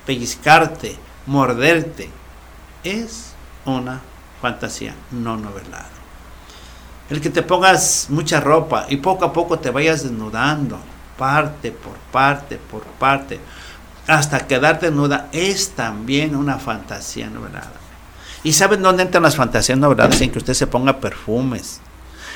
[0.06, 2.10] pellizcarte, morderte,
[2.84, 3.34] es
[3.66, 4.02] una
[4.42, 5.90] fantasía no novelada.
[7.10, 10.80] El que te pongas mucha ropa y poco a poco te vayas desnudando,
[11.18, 13.40] parte por parte por parte,
[14.08, 17.83] hasta quedarte desnuda, es también una fantasía novelada.
[18.44, 20.20] ¿Y saben dónde entran las fantasías noveladas?
[20.22, 21.80] En que usted se ponga perfumes,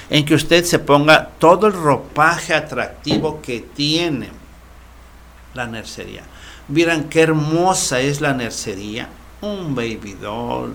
[0.09, 4.29] en que usted se ponga todo el ropaje atractivo que tiene
[5.53, 6.23] la nercería.
[6.69, 9.09] Miran qué hermosa es la nercería.
[9.41, 10.73] Un baby doll,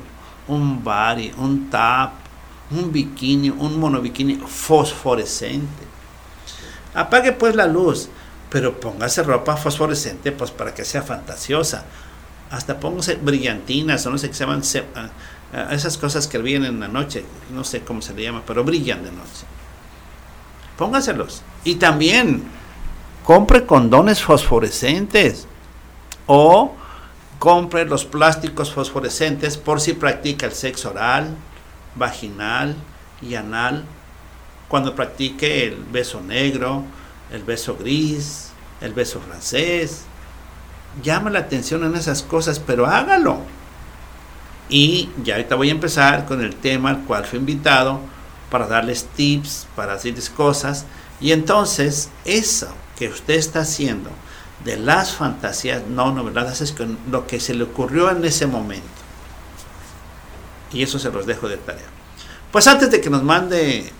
[0.49, 2.13] un body, un tap,
[2.71, 5.85] un bikini, un monobikini fosforescente.
[6.95, 8.09] Apague pues la luz,
[8.51, 11.85] pero póngase ropa fosforescente pues para que sea fantasiosa.
[12.53, 14.63] Hasta póngase brillantinas, o no sé qué se llaman,
[14.95, 15.09] ah,
[15.53, 18.63] ah, esas cosas que brillan en la noche, no sé cómo se le llama, pero
[18.63, 19.47] brillan de noche.
[20.77, 21.43] Póngaselos.
[21.65, 22.45] Y también
[23.25, 25.47] compre condones fosforescentes
[26.27, 26.75] o
[27.39, 31.35] compre los plásticos fosforescentes por si practica el sexo oral,
[31.97, 32.77] vaginal
[33.23, 33.85] y anal,
[34.69, 36.85] cuando practique el beso negro,
[37.33, 40.05] el beso gris, el beso francés.
[41.03, 43.39] Llama la atención en esas cosas, pero hágalo.
[44.69, 48.01] Y ya ahorita voy a empezar con el tema al cual fui invitado
[48.51, 50.87] para darles tips, para decirles cosas.
[51.21, 54.11] Y entonces, eso que usted está haciendo
[54.65, 56.75] de las fantasías no noveladas es
[57.11, 58.87] lo que se le ocurrió en ese momento.
[60.73, 61.85] Y eso se los dejo de tarea.
[62.51, 63.91] Pues antes de que nos mande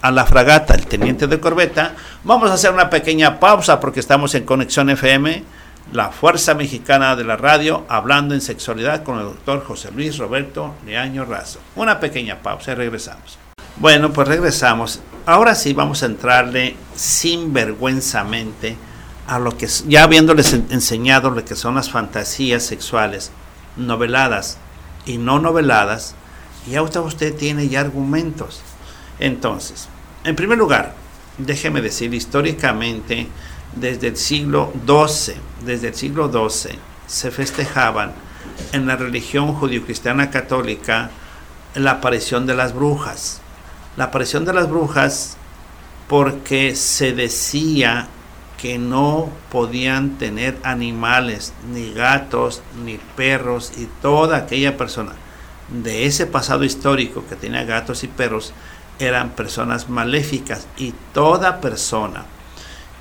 [0.00, 4.34] a la fragata el teniente de corbeta, vamos a hacer una pequeña pausa porque estamos
[4.34, 5.44] en Conexión FM,
[5.90, 10.74] la Fuerza Mexicana de la Radio, hablando en sexualidad con el doctor José Luis Roberto
[10.86, 11.60] Leaño Razo.
[11.76, 13.38] Una pequeña pausa y regresamos.
[13.76, 15.00] Bueno, pues regresamos.
[15.26, 18.76] Ahora sí vamos a entrarle sinvergüenzamente
[19.26, 23.30] a lo que ya habiéndoles enseñado lo que son las fantasías sexuales
[23.76, 24.58] noveladas
[25.06, 26.14] y no noveladas,
[26.66, 28.60] y ahora usted tiene ya argumentos.
[29.18, 29.88] Entonces,
[30.24, 30.94] en primer lugar,
[31.38, 33.28] déjeme decir, históricamente,
[33.74, 38.12] desde el siglo XII, desde el siglo XII, se festejaban
[38.72, 41.10] en la religión judio-cristiana católica
[41.74, 43.40] la aparición de las brujas.
[43.96, 45.36] La aparición de las brujas
[46.08, 48.08] porque se decía
[48.60, 55.12] que no podían tener animales, ni gatos, ni perros, y toda aquella persona
[55.68, 58.52] de ese pasado histórico que tenía gatos y perros
[58.98, 62.24] eran personas maléficas y toda persona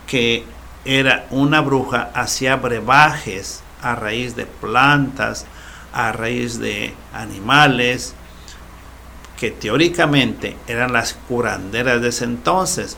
[0.07, 0.45] que
[0.85, 5.45] era una bruja hacía brebajes a raíz de plantas,
[5.93, 8.13] a raíz de animales,
[9.37, 12.97] que teóricamente eran las curanderas de ese entonces.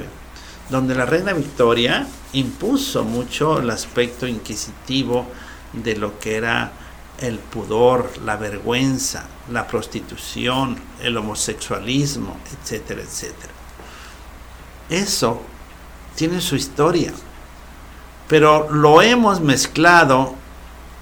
[0.69, 5.27] donde la reina Victoria impuso mucho el aspecto inquisitivo
[5.73, 6.71] de lo que era
[7.19, 13.53] el pudor, la vergüenza, la prostitución, el homosexualismo, etcétera, etcétera.
[14.89, 15.41] Eso
[16.17, 17.13] tiene su historia,
[18.27, 20.33] pero lo hemos mezclado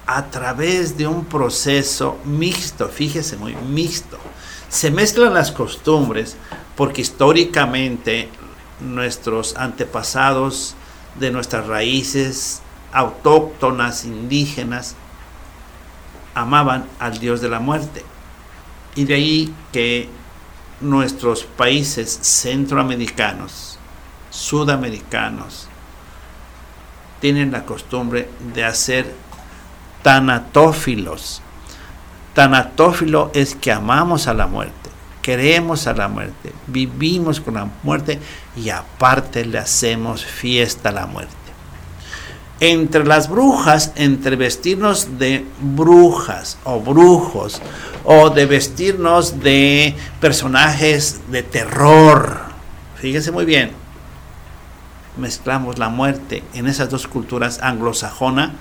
[0.06, 4.18] a través de un proceso mixto, fíjese muy mixto.
[4.68, 6.36] Se mezclan las costumbres
[6.76, 8.28] porque históricamente
[8.80, 10.74] nuestros antepasados
[11.18, 12.60] de nuestras raíces
[12.92, 14.96] autóctonas, indígenas,
[16.34, 18.04] amaban al Dios de la muerte.
[18.94, 20.10] Y de ahí que
[20.82, 23.75] nuestros países centroamericanos,
[24.36, 25.68] sudamericanos,
[27.20, 29.14] tienen la costumbre de hacer
[30.02, 31.40] tanatófilos.
[32.34, 34.90] Tanatófilo es que amamos a la muerte,
[35.22, 38.20] queremos a la muerte, vivimos con la muerte
[38.54, 41.34] y aparte le hacemos fiesta a la muerte
[42.60, 47.60] entre las brujas, entre vestirnos de brujas o brujos,
[48.04, 52.40] o de vestirnos de personajes de terror.
[52.96, 53.72] Fíjense muy bien,
[55.16, 58.54] mezclamos la muerte en esas dos culturas anglosajona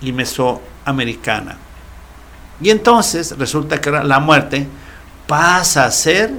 [0.00, 1.56] y mesoamericana.
[2.60, 4.68] Y entonces resulta que la muerte
[5.26, 6.32] pasa a ser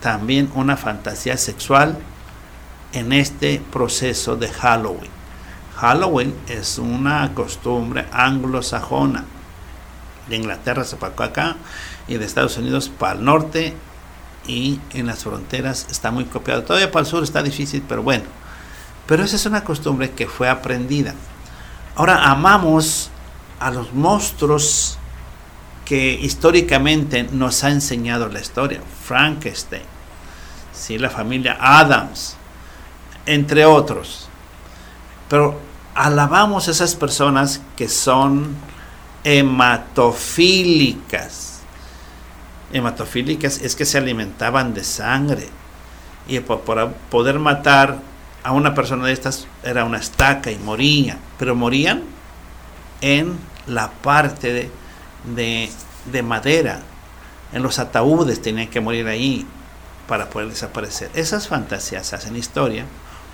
[0.00, 1.98] también una fantasía sexual
[2.92, 5.10] en este proceso de Halloween.
[5.76, 9.24] Halloween es una costumbre anglosajona.
[10.28, 11.56] De Inglaterra se para acá
[12.08, 13.74] y de Estados Unidos para el norte
[14.46, 16.62] y en las fronteras está muy copiado.
[16.62, 18.24] Todavía para el sur está difícil, pero bueno.
[19.06, 21.14] Pero esa es una costumbre que fue aprendida.
[21.94, 23.10] Ahora amamos
[23.60, 24.98] a los monstruos
[25.84, 28.80] que históricamente nos ha enseñado la historia.
[29.04, 29.82] Frankenstein,
[30.72, 30.98] ¿sí?
[30.98, 32.36] la familia Adams,
[33.24, 34.28] entre otros.
[35.28, 35.60] Pero
[35.94, 38.56] alabamos a esas personas que son
[39.22, 41.60] hematofílicas.
[42.72, 45.48] Hematofílicas es que se alimentaban de sangre.
[46.28, 48.00] Y para poder matar
[48.46, 51.18] a una persona de estas era una estaca y moría.
[51.36, 52.04] Pero morían
[53.00, 54.70] en la parte
[55.34, 55.70] de,
[56.12, 56.80] de madera.
[57.52, 59.44] En los ataúdes tenían que morir ahí
[60.06, 61.10] para poder desaparecer.
[61.14, 62.84] Esas fantasías hacen historia,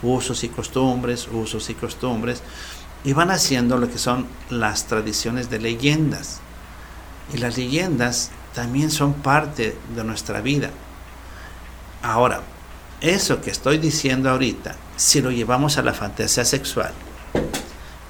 [0.02, 2.42] usos y costumbres, usos y costumbres,
[3.04, 6.40] y van haciendo lo que son las tradiciones de leyendas.
[7.34, 10.70] Y las leyendas también son parte de nuestra vida.
[12.02, 12.40] Ahora,
[13.02, 16.92] eso que estoy diciendo ahorita, si lo llevamos a la fantasía sexual,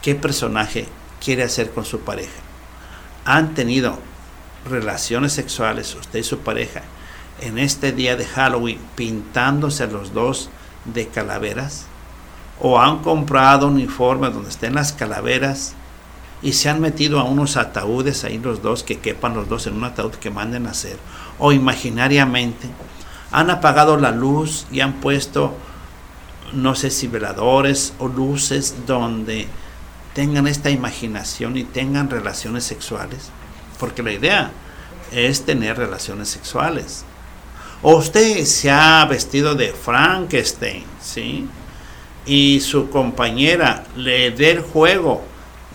[0.02, 0.87] ¿qué personaje
[1.18, 2.40] quiere hacer con su pareja?
[3.24, 3.98] ¿Han tenido
[4.68, 6.83] relaciones sexuales usted y su pareja
[7.40, 10.50] en este día de Halloween pintándose los dos
[10.85, 11.87] de calaveras?
[12.61, 15.72] ¿O han comprado un uniforme donde estén las calaveras
[16.42, 19.74] y se han metido a unos ataúdes ahí los dos, que quepan los dos en
[19.74, 20.98] un ataúd que manden a hacer?
[21.38, 22.68] ¿O imaginariamente
[23.33, 25.57] han apagado la luz y han puesto,
[26.53, 29.49] no sé si veladores o luces donde
[30.14, 33.31] tengan esta imaginación y tengan relaciones sexuales?
[33.81, 34.51] Porque la idea
[35.11, 37.05] es tener relaciones sexuales.
[37.83, 41.49] O usted se ha vestido de Frankenstein, ¿sí?
[42.27, 45.25] Y su compañera le dé el juego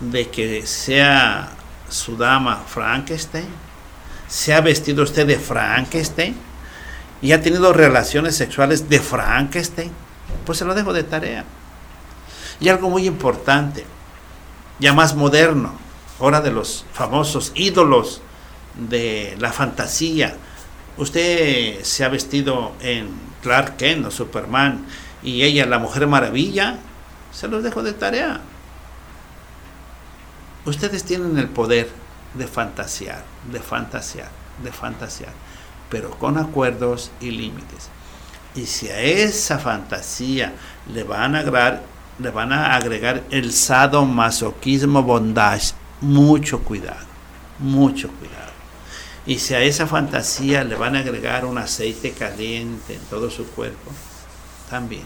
[0.00, 1.50] de que sea
[1.88, 3.48] su dama Frankenstein.
[4.28, 6.47] ¿Se ha vestido usted de Frankenstein?
[7.20, 9.90] ¿Y ha tenido relaciones sexuales de Frankenstein?
[10.46, 11.44] Pues se lo dejo de tarea.
[12.60, 13.84] Y algo muy importante,
[14.78, 15.72] ya más moderno,
[16.18, 18.20] hora de los famosos ídolos
[18.88, 20.36] de la fantasía,
[20.96, 23.10] usted se ha vestido en
[23.42, 24.86] Clark Kent o Superman
[25.22, 26.78] y ella la Mujer Maravilla,
[27.32, 28.40] se los dejo de tarea.
[30.64, 31.88] Ustedes tienen el poder
[32.34, 34.28] de fantasear, de fantasear,
[34.62, 35.32] de fantasear,
[35.88, 37.90] pero con acuerdos y límites.
[38.54, 40.54] Y si a esa fantasía
[40.92, 41.82] le van a agregar,
[42.18, 47.06] le van a agregar el sadomasoquismo bondage, mucho cuidado,
[47.58, 48.48] mucho cuidado.
[49.26, 53.46] Y si a esa fantasía le van a agregar un aceite caliente en todo su
[53.46, 53.92] cuerpo,
[54.70, 55.04] también.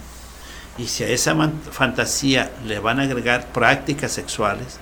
[0.78, 1.34] Y si a esa
[1.70, 4.78] fantasía le van a agregar prácticas sexuales,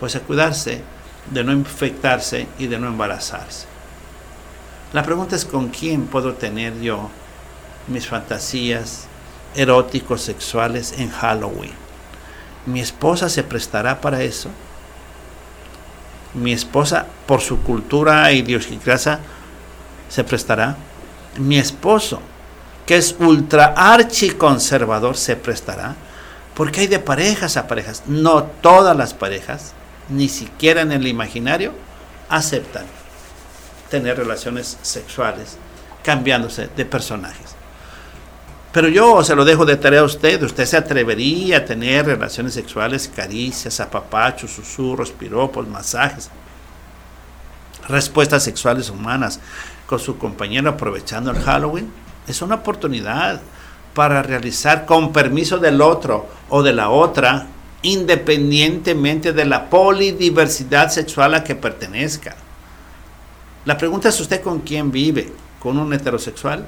[0.00, 0.82] pues a cuidarse
[1.30, 3.66] de no infectarse y de no embarazarse.
[4.92, 7.10] La pregunta es con quién puedo tener yo
[7.88, 9.06] mis fantasías
[9.54, 11.72] eróticos sexuales en Halloween.
[12.66, 14.50] ¿Mi esposa se prestará para eso?
[16.34, 19.20] mi esposa, por su cultura e idiosincrasia,
[20.08, 20.76] se prestará.
[21.36, 22.20] Mi esposo,
[22.86, 25.94] que es ultra archiconservador, se prestará.
[26.54, 28.02] Porque hay de parejas a parejas.
[28.06, 29.72] No todas las parejas,
[30.08, 31.72] ni siquiera en el imaginario,
[32.28, 32.84] aceptan
[33.90, 35.56] tener relaciones sexuales
[36.02, 37.58] cambiándose de personajes.
[38.72, 40.42] Pero yo se lo dejo de tarea a usted.
[40.42, 46.30] Usted se atrevería a tener relaciones sexuales, caricias, apapachos, susurros, piropos, masajes,
[47.88, 49.40] respuestas sexuales humanas
[49.86, 51.90] con su compañero aprovechando el Halloween.
[52.26, 53.40] Es una oportunidad
[53.94, 57.46] para realizar con permiso del otro o de la otra,
[57.82, 62.36] independientemente de la polidiversidad sexual a que pertenezca.
[63.68, 66.64] La pregunta es usted con quién vive, con un heterosexual,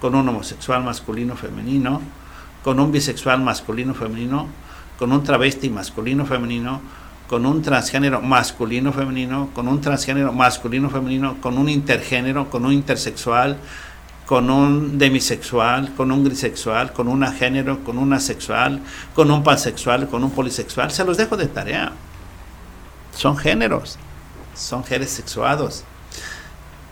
[0.00, 2.00] con un homosexual masculino femenino,
[2.62, 4.46] con un bisexual masculino femenino,
[4.96, 6.80] con un travesti masculino femenino,
[7.26, 12.72] con un transgénero masculino femenino, con un transgénero masculino femenino, con un intergénero, con un
[12.72, 13.56] intersexual,
[14.24, 18.80] con un demisexual, con un grisexual, con un agénero, con un asexual,
[19.16, 20.92] con un pansexual, con un polisexual.
[20.92, 21.90] Se los dejo de tarea.
[23.10, 23.98] Son géneros,
[24.54, 25.84] son seres sexuados,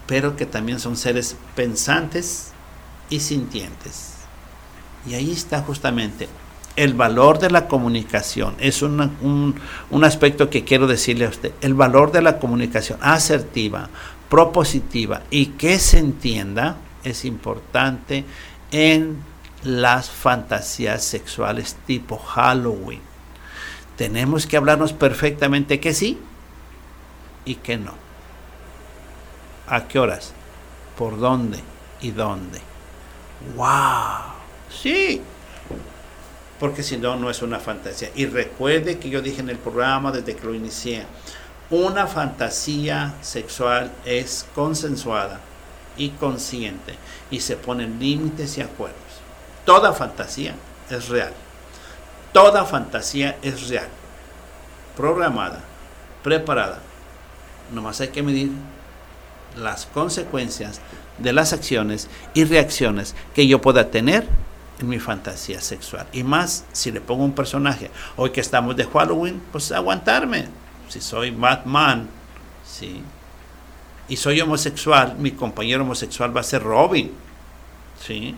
[0.06, 2.52] pero que también son seres pensantes,
[3.12, 4.14] y sintientes.
[5.06, 6.28] Y ahí está justamente
[6.76, 8.54] el valor de la comunicación.
[8.58, 9.54] Es un,
[9.90, 11.52] un aspecto que quiero decirle a usted.
[11.60, 13.90] El valor de la comunicación asertiva,
[14.30, 18.24] propositiva y que se entienda es importante
[18.70, 19.18] en
[19.62, 23.02] las fantasías sexuales tipo Halloween.
[23.96, 26.18] Tenemos que hablarnos perfectamente que sí
[27.44, 28.01] y que no.
[29.66, 30.32] ¿A qué horas?
[30.96, 31.58] ¿Por dónde?
[32.00, 32.60] ¿Y dónde?
[33.56, 34.32] ¡Wow!
[34.70, 35.20] Sí.
[36.58, 38.10] Porque si no, no es una fantasía.
[38.14, 41.04] Y recuerde que yo dije en el programa desde que lo inicié,
[41.70, 45.40] una fantasía sexual es consensuada
[45.96, 46.94] y consciente
[47.30, 48.98] y se ponen límites y acuerdos.
[49.64, 50.54] Toda fantasía
[50.90, 51.32] es real.
[52.32, 53.88] Toda fantasía es real.
[54.96, 55.60] Programada,
[56.22, 56.80] preparada.
[57.72, 58.50] Nomás hay que medir
[59.56, 60.80] las consecuencias
[61.18, 64.26] de las acciones y reacciones que yo pueda tener
[64.80, 66.06] en mi fantasía sexual.
[66.12, 67.90] Y más si le pongo un personaje.
[68.16, 70.46] Hoy que estamos de Halloween, pues aguantarme.
[70.88, 72.08] Si soy Batman,
[72.66, 73.02] ¿sí?
[74.08, 77.12] Y soy homosexual, mi compañero homosexual va a ser Robin.
[78.04, 78.34] ¿sí?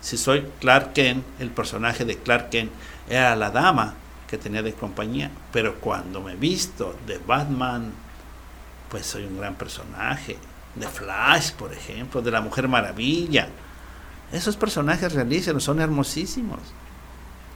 [0.00, 2.70] Si soy Clark Kent, el personaje de Clark Kent
[3.08, 3.94] era la dama
[4.28, 5.30] que tenía de compañía.
[5.52, 7.92] Pero cuando me visto de Batman,
[8.92, 10.36] pues soy un gran personaje.
[10.74, 13.48] De Flash, por ejemplo, de la Mujer Maravilla.
[14.32, 16.60] Esos personajes realísimos son hermosísimos.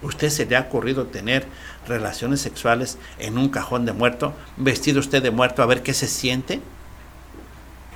[0.02, 1.46] ¿Usted se le ha ocurrido tener
[1.86, 6.08] relaciones sexuales en un cajón de muerto, vestido usted de muerto a ver qué se
[6.08, 6.60] siente?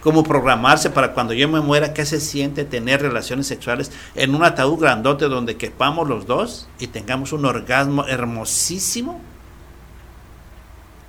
[0.03, 4.43] cómo programarse para cuando yo me muera, qué se siente tener relaciones sexuales en un
[4.43, 9.21] ataúd grandote donde quepamos los dos y tengamos un orgasmo hermosísimo.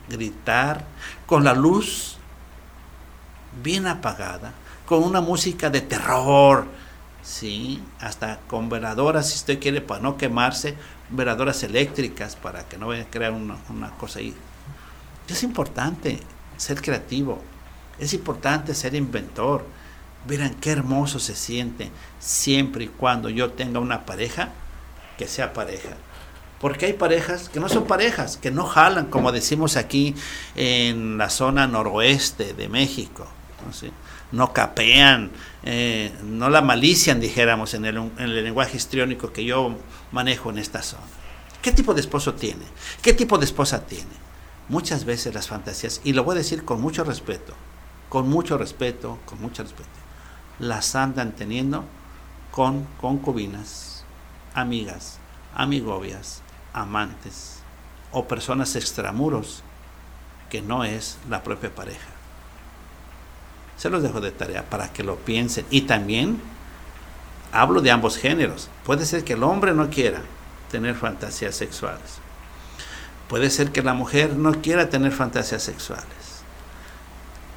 [0.09, 0.83] Gritar
[1.25, 2.17] con la luz
[3.63, 4.53] bien apagada,
[4.85, 6.65] con una música de terror,
[7.21, 10.75] sí, hasta con veladoras, si usted quiere, para no quemarse,
[11.09, 14.33] veladoras eléctricas para que no vaya a crear una, una cosa ahí.
[15.27, 16.19] Es importante
[16.57, 17.41] ser creativo,
[17.99, 19.65] es importante ser inventor.
[20.27, 21.89] Verán qué hermoso se siente
[22.19, 24.49] siempre y cuando yo tenga una pareja
[25.17, 25.89] que sea pareja.
[26.59, 30.13] Porque hay parejas que no son parejas, que no jalan, como decimos aquí
[30.55, 33.27] en la zona noroeste de México.
[34.31, 35.31] No, capean,
[35.63, 39.77] eh, no la malician, dijéramos, en el, en el lenguaje histriónico que yo
[40.11, 41.03] manejo en esta zona.
[41.61, 42.63] ¿Qué tipo de esposo tiene?
[43.01, 44.21] ¿Qué tipo de esposa tiene?
[44.69, 47.53] Muchas veces las fantasías, y lo voy a decir con mucho respeto,
[48.09, 49.89] con mucho respeto, con mucho respeto,
[50.59, 51.85] las andan teniendo
[52.51, 54.03] con concubinas,
[54.53, 55.17] amigas,
[55.55, 56.41] amigobias,
[56.73, 57.59] amantes
[58.11, 59.63] o personas extramuros
[60.49, 62.09] que no es la propia pareja.
[63.81, 65.65] Se los dejo de tarea para que lo piensen.
[65.71, 66.39] Y también
[67.51, 68.69] hablo de ambos géneros.
[68.85, 70.21] Puede ser que el hombre no quiera
[70.69, 72.19] tener fantasías sexuales.
[73.27, 76.05] Puede ser que la mujer no quiera tener fantasías sexuales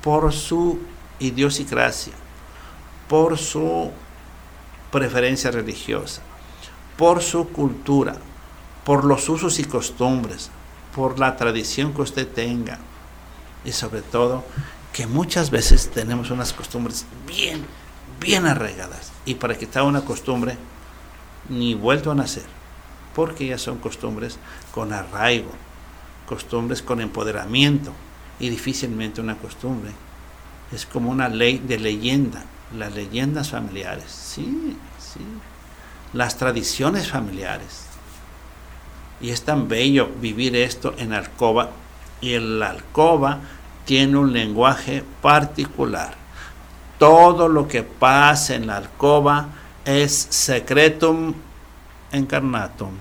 [0.02, 0.78] por su
[1.18, 2.14] idiosincrasia,
[3.06, 3.92] por su
[4.90, 6.22] preferencia religiosa,
[6.96, 8.16] por su cultura,
[8.86, 10.50] por los usos y costumbres,
[10.94, 12.78] por la tradición que usted tenga
[13.62, 14.42] y sobre todo
[14.94, 17.66] que muchas veces tenemos unas costumbres bien,
[18.20, 20.56] bien arraigadas y para quitar una costumbre
[21.48, 22.46] ni vuelto a nacer,
[23.14, 24.38] porque ya son costumbres
[24.72, 25.50] con arraigo,
[26.26, 27.92] costumbres con empoderamiento,
[28.38, 29.90] y difícilmente una costumbre.
[30.72, 32.44] Es como una ley de leyenda,
[32.76, 35.20] las leyendas familiares, sí, sí,
[36.12, 37.86] las tradiciones familiares.
[39.20, 41.70] Y es tan bello vivir esto en alcoba
[42.20, 43.40] y el alcoba
[43.84, 46.14] tiene un lenguaje particular.
[46.98, 49.48] Todo lo que pasa en la alcoba
[49.84, 51.34] es secretum
[52.12, 52.92] encarnatum.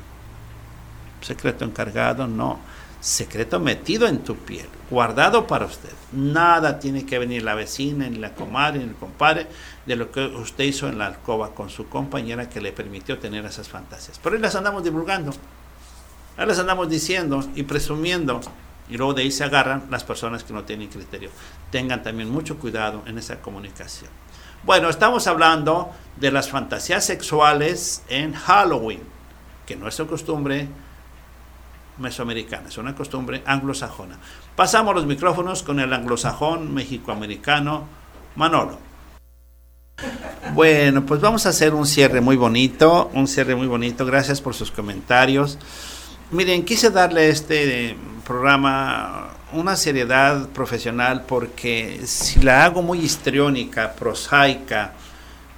[1.22, 2.60] Secreto encargado, no
[3.04, 5.92] secreto metido en tu piel, guardado para usted.
[6.14, 9.48] Nada tiene que venir la vecina, ni la comadre, ni el compadre
[9.86, 13.44] de lo que usted hizo en la alcoba con su compañera que le permitió tener
[13.46, 14.22] esas fantasías.
[14.24, 15.34] Pero ahí las andamos divulgando,
[16.38, 18.40] ahí las andamos diciendo y presumiendo.
[18.90, 21.30] Y luego de ahí se agarran las personas que no tienen criterio.
[21.72, 24.10] Tengan también mucho cuidado en esa comunicación.
[24.64, 29.02] Bueno, estamos hablando de las fantasías sexuales en Halloween,
[29.66, 30.68] que no es su costumbre
[31.98, 34.18] mesoamericana, es una costumbre anglosajona.
[34.56, 37.86] Pasamos los micrófonos con el anglosajón mexicoamericano
[38.36, 38.80] Manolo.
[40.54, 44.06] Bueno, pues vamos a hacer un cierre muy bonito, un cierre muy bonito.
[44.06, 45.58] Gracias por sus comentarios.
[46.32, 47.96] Miren, quise darle este
[48.26, 54.94] programa una seriedad profesional porque si la hago muy histriónica, prosaica,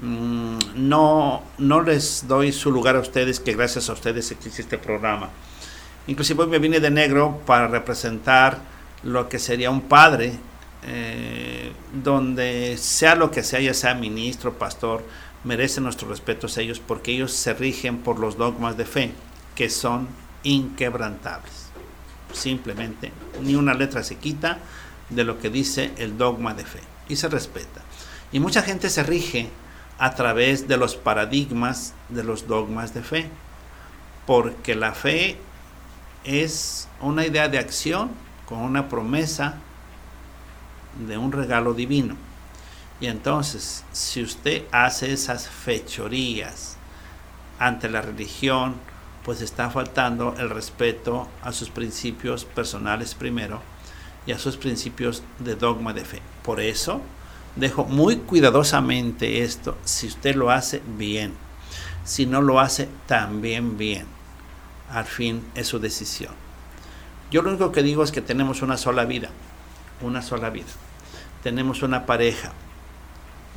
[0.01, 4.77] mm, no, no les doy su lugar a ustedes, que gracias a ustedes existe este
[4.77, 5.29] programa.
[6.07, 8.59] Inclusive me vine de negro para representar
[9.03, 10.33] lo que sería un padre,
[10.83, 15.03] eh, donde sea lo que sea, ya sea ministro, pastor,
[15.43, 19.11] merecen nuestro respeto a ellos porque ellos se rigen por los dogmas de fe,
[19.55, 20.07] que son
[20.43, 21.54] inquebrantables.
[22.35, 23.11] Simplemente,
[23.41, 24.59] ni una letra se quita
[25.09, 26.81] de lo que dice el dogma de fe.
[27.07, 27.81] y se respeta.
[28.31, 29.47] Y mucha gente se rige
[29.99, 33.29] a través de los paradigmas de los dogmas de fe,
[34.25, 35.37] porque la fe
[36.23, 38.09] es una idea de acción
[38.47, 39.59] con una promesa
[41.07, 42.15] de un regalo divino.
[42.99, 46.77] Y entonces, si usted hace esas fechorías
[47.59, 48.75] ante la religión,
[49.25, 53.59] pues está faltando el respeto a sus principios personales primero
[54.27, 56.21] y a sus principios de dogma de fe.
[56.43, 57.01] Por eso,
[57.55, 61.33] dejo muy cuidadosamente esto, si usted lo hace bien,
[62.03, 64.05] si no lo hace también bien,
[64.91, 66.33] al fin es su decisión.
[67.31, 69.29] Yo lo único que digo es que tenemos una sola vida,
[70.01, 70.67] una sola vida.
[71.41, 72.53] Tenemos una pareja.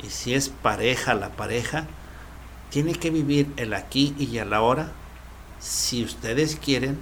[0.03, 1.85] Y si es pareja la pareja,
[2.71, 4.91] tiene que vivir el aquí y el ahora.
[5.59, 6.97] Si ustedes quieren,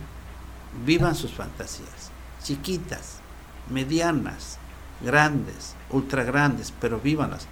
[0.86, 2.12] vivan sus fantasías,
[2.44, 3.20] chiquitas,
[3.70, 4.58] medianas,
[5.02, 7.48] grandes, ultra grandes, pero vívanlas,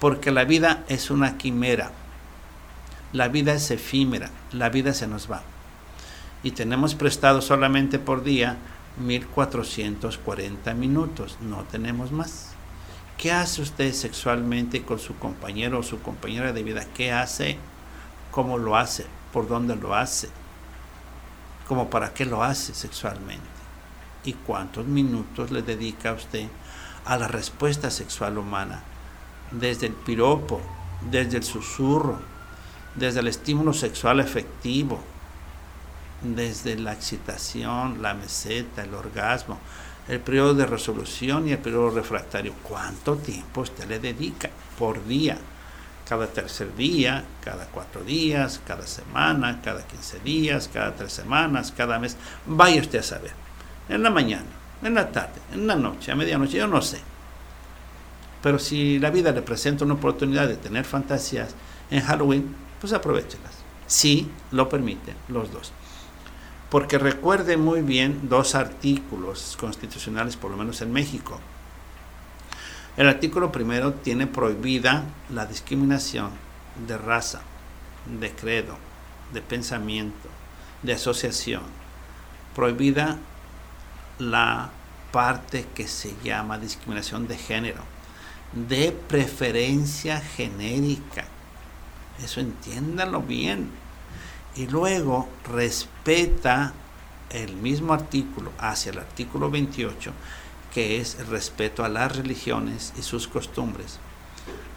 [0.00, 1.90] porque la vida es una quimera,
[3.12, 5.42] la vida es efímera, la vida se nos va.
[6.42, 8.56] Y tenemos prestado solamente por día
[8.98, 12.52] 1440 minutos, no tenemos más.
[13.18, 16.86] ¿Qué hace usted sexualmente con su compañero o su compañera de vida?
[16.94, 17.58] ¿Qué hace?
[18.30, 19.06] ¿Cómo lo hace?
[19.32, 20.28] ¿Por dónde lo hace?
[21.68, 23.44] ¿Cómo para qué lo hace sexualmente?
[24.24, 26.48] ¿Y cuántos minutos le dedica a usted
[27.04, 28.82] a la respuesta sexual humana,
[29.52, 30.60] desde el piropo,
[31.10, 32.18] desde el susurro,
[32.94, 35.00] desde el estímulo sexual efectivo,
[36.22, 39.58] desde la excitación, la meseta, el orgasmo,
[40.08, 42.54] el periodo de resolución y el periodo refractario.
[42.62, 45.38] ¿Cuánto tiempo usted le dedica por día?
[46.08, 51.98] Cada tercer día, cada cuatro días, cada semana, cada quince días, cada tres semanas, cada
[51.98, 52.16] mes.
[52.46, 53.32] Vaya usted a saber.
[53.88, 54.46] En la mañana,
[54.82, 57.00] en la tarde, en la noche, a medianoche, yo no sé.
[58.42, 61.54] Pero si la vida le presenta una oportunidad de tener fantasías
[61.90, 63.54] en Halloween, pues aprovechelas.
[63.86, 65.72] Si lo permiten los dos.
[66.70, 71.40] Porque recuerde muy bien dos artículos constitucionales, por lo menos en México.
[72.96, 76.30] El artículo primero tiene prohibida la discriminación
[76.86, 77.42] de raza,
[78.20, 78.78] de credo,
[79.34, 80.28] de pensamiento,
[80.82, 81.62] de asociación.
[82.54, 83.18] Prohibida
[84.18, 84.70] la
[85.12, 87.82] parte que se llama discriminación de género,
[88.52, 91.26] de preferencia genérica.
[92.22, 93.70] Eso entiéndalo bien.
[94.54, 96.72] Y luego respeta
[97.28, 100.12] el mismo artículo hacia el artículo 28,
[100.76, 103.98] que es el respeto a las religiones y sus costumbres.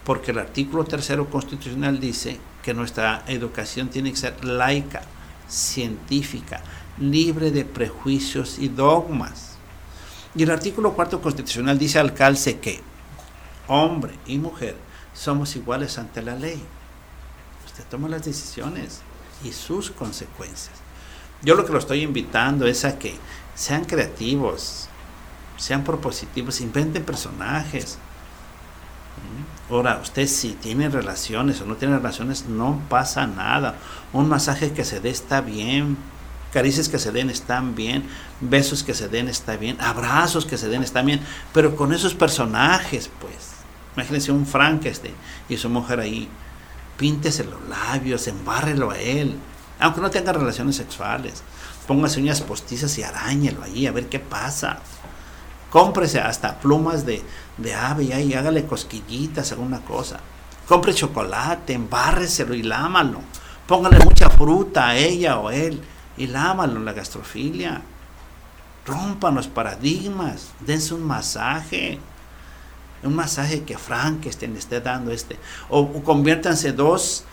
[0.02, 5.02] Porque el artículo tercero constitucional dice que nuestra educación tiene que ser laica,
[5.46, 6.62] científica,
[6.98, 9.56] libre de prejuicios y dogmas.
[10.34, 12.80] Y el artículo cuarto constitucional dice al calce que
[13.66, 14.76] hombre y mujer
[15.12, 16.62] somos iguales ante la ley.
[17.66, 19.02] Usted toma las decisiones
[19.44, 20.78] y sus consecuencias.
[21.42, 23.16] Yo lo que lo estoy invitando es a que
[23.54, 24.88] sean creativos,
[25.60, 27.98] sean propositivos, inventen personajes.
[29.68, 33.76] Ahora, usted si tiene relaciones o no tiene relaciones, no pasa nada.
[34.12, 35.98] Un masaje que se dé está bien,
[36.52, 38.08] caricias que se den están bien,
[38.40, 41.20] besos que se den está bien, abrazos que se den están bien,
[41.52, 43.60] pero con esos personajes, pues.
[43.96, 45.14] Imagínense un Frankenstein
[45.48, 46.28] y su mujer ahí.
[46.96, 49.36] Píntese los labios, embárrelo a él,
[49.78, 51.42] aunque no tenga relaciones sexuales.
[51.86, 54.80] Póngase uñas postizas y arañelo ahí, a ver qué pasa.
[55.70, 57.22] Cómprese hasta plumas de,
[57.56, 60.18] de ave y ahí hágale cosquillitas, alguna cosa.
[60.66, 63.20] Compre chocolate, embárreselo y lámalo.
[63.66, 65.80] Póngale mucha fruta a ella o él
[66.16, 67.82] y lámalo la gastrofilia.
[68.84, 71.98] Rompan los paradigmas, dense un masaje.
[73.02, 75.38] Un masaje que Frankenstein esté dando este.
[75.68, 77.24] O, o conviértanse dos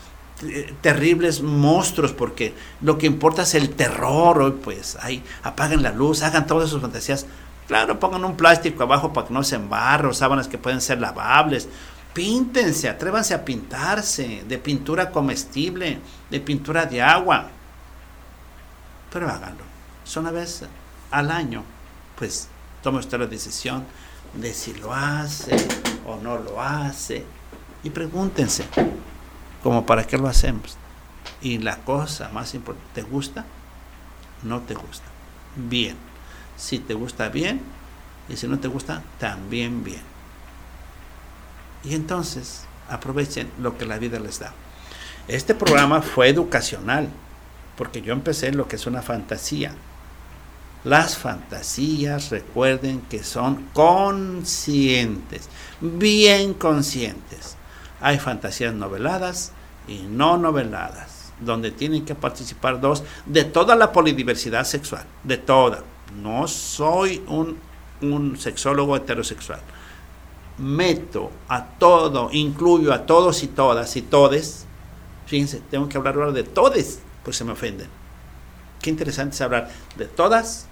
[0.43, 6.21] eh, terribles monstruos porque lo que importa es el terror pues ahí apaguen la luz
[6.21, 7.25] hagan todas sus fantasías
[7.67, 11.67] claro pongan un plástico abajo para que no se embarre sábanas que pueden ser lavables
[12.13, 15.99] píntense atrévanse a pintarse de pintura comestible
[16.29, 17.51] de pintura de agua
[19.11, 19.63] pero háganlo.
[20.03, 20.63] Son una vez
[21.11, 21.63] al año,
[22.17, 22.49] pues
[22.83, 23.85] tome usted la decisión
[24.33, 25.55] de si lo hace
[26.05, 27.25] o no lo hace.
[27.83, 28.65] Y pregúntense,
[29.63, 30.77] como para qué lo hacemos.
[31.41, 33.45] Y la cosa más importante, ¿te gusta?
[34.43, 35.05] No te gusta.
[35.55, 36.06] Bien.
[36.57, 37.61] Si te gusta, bien.
[38.27, 40.01] Y si no te gusta, también bien.
[41.83, 44.53] Y entonces, aprovechen lo que la vida les da.
[45.27, 47.09] Este programa fue educacional
[47.77, 49.73] porque yo empecé lo que es una fantasía.
[50.83, 55.49] Las fantasías, recuerden que son conscientes,
[55.81, 57.55] bien conscientes.
[58.01, 59.51] Hay fantasías noveladas
[59.87, 65.83] y no noveladas, donde tienen que participar dos de toda la polidiversidad sexual, de toda.
[66.21, 67.57] No soy un,
[68.01, 69.59] un sexólogo heterosexual.
[70.57, 74.65] Meto a todo, incluyo a todos y todas y todes.
[75.27, 77.87] Fíjense, tengo que hablar ahora de todes, pues se me ofenden.
[78.81, 80.67] Qué interesante es hablar de todas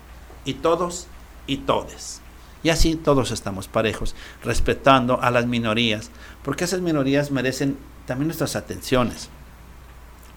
[0.46, 1.08] y todos
[1.48, 2.22] y todes.
[2.64, 6.10] Y así todos estamos parejos, respetando a las minorías,
[6.44, 7.78] porque esas minorías merecen
[8.08, 9.30] también nuestras atenciones.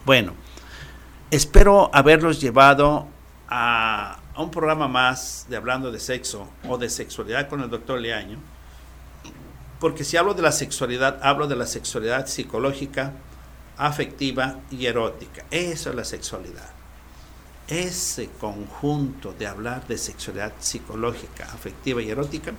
[0.05, 0.33] Bueno,
[1.31, 3.07] espero haberlos llevado
[3.49, 8.39] a, un programa más de hablando de sexo o de sexualidad con el doctor Leaño,
[9.81, 13.13] porque si hablo de la sexualidad, hablo de la sexualidad psicológica,
[13.77, 15.45] afectiva y erótica.
[15.51, 16.79] Eso es la sexualidad
[17.69, 22.53] ese conjunto de hablar de sexualidad psicológica, afectiva y erótica,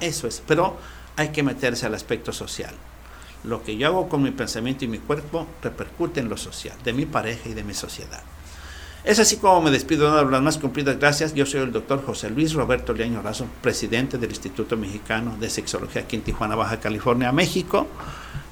[0.00, 0.42] eso es.
[0.46, 0.76] Pero
[1.16, 2.74] hay que meterse al aspecto social.
[3.42, 6.92] Lo que yo hago con mi pensamiento y mi cuerpo repercute en lo social, de
[6.92, 8.22] mi pareja y de mi sociedad.
[9.04, 11.34] Es así como me despido de las más cumplidas gracias.
[11.34, 16.02] Yo soy el doctor José Luis Roberto Leaño Razo, presidente del Instituto Mexicano de Sexología
[16.02, 17.86] aquí en Tijuana, Baja California, México,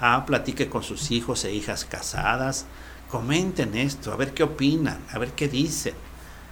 [0.00, 2.66] ah, platique con sus hijos e hijas casadas,
[3.10, 5.94] comenten esto, a ver qué opinan, a ver qué dicen.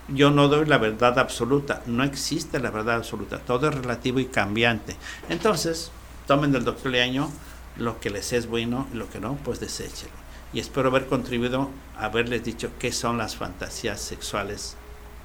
[0.08, 4.26] Yo no doy la verdad absoluta, no existe la verdad absoluta, todo es relativo y
[4.26, 4.96] cambiante.
[5.28, 5.90] Entonces,
[6.26, 7.30] tomen del doctor Leaño
[7.78, 10.12] lo que les es bueno y lo que no, pues deséchelo.
[10.52, 14.76] Y espero haber contribuido a haberles dicho qué son las fantasías sexuales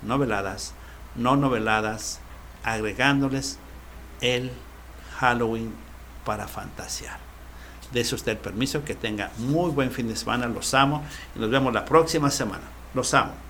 [0.01, 0.73] noveladas,
[1.15, 2.19] no noveladas,
[2.63, 3.57] agregándoles
[4.21, 4.51] el
[5.17, 5.73] Halloween
[6.25, 7.17] para fantasear.
[7.91, 11.03] Dese usted el permiso, que tenga muy buen fin de semana, los amo
[11.35, 12.63] y nos vemos la próxima semana.
[12.93, 13.42] Los amo.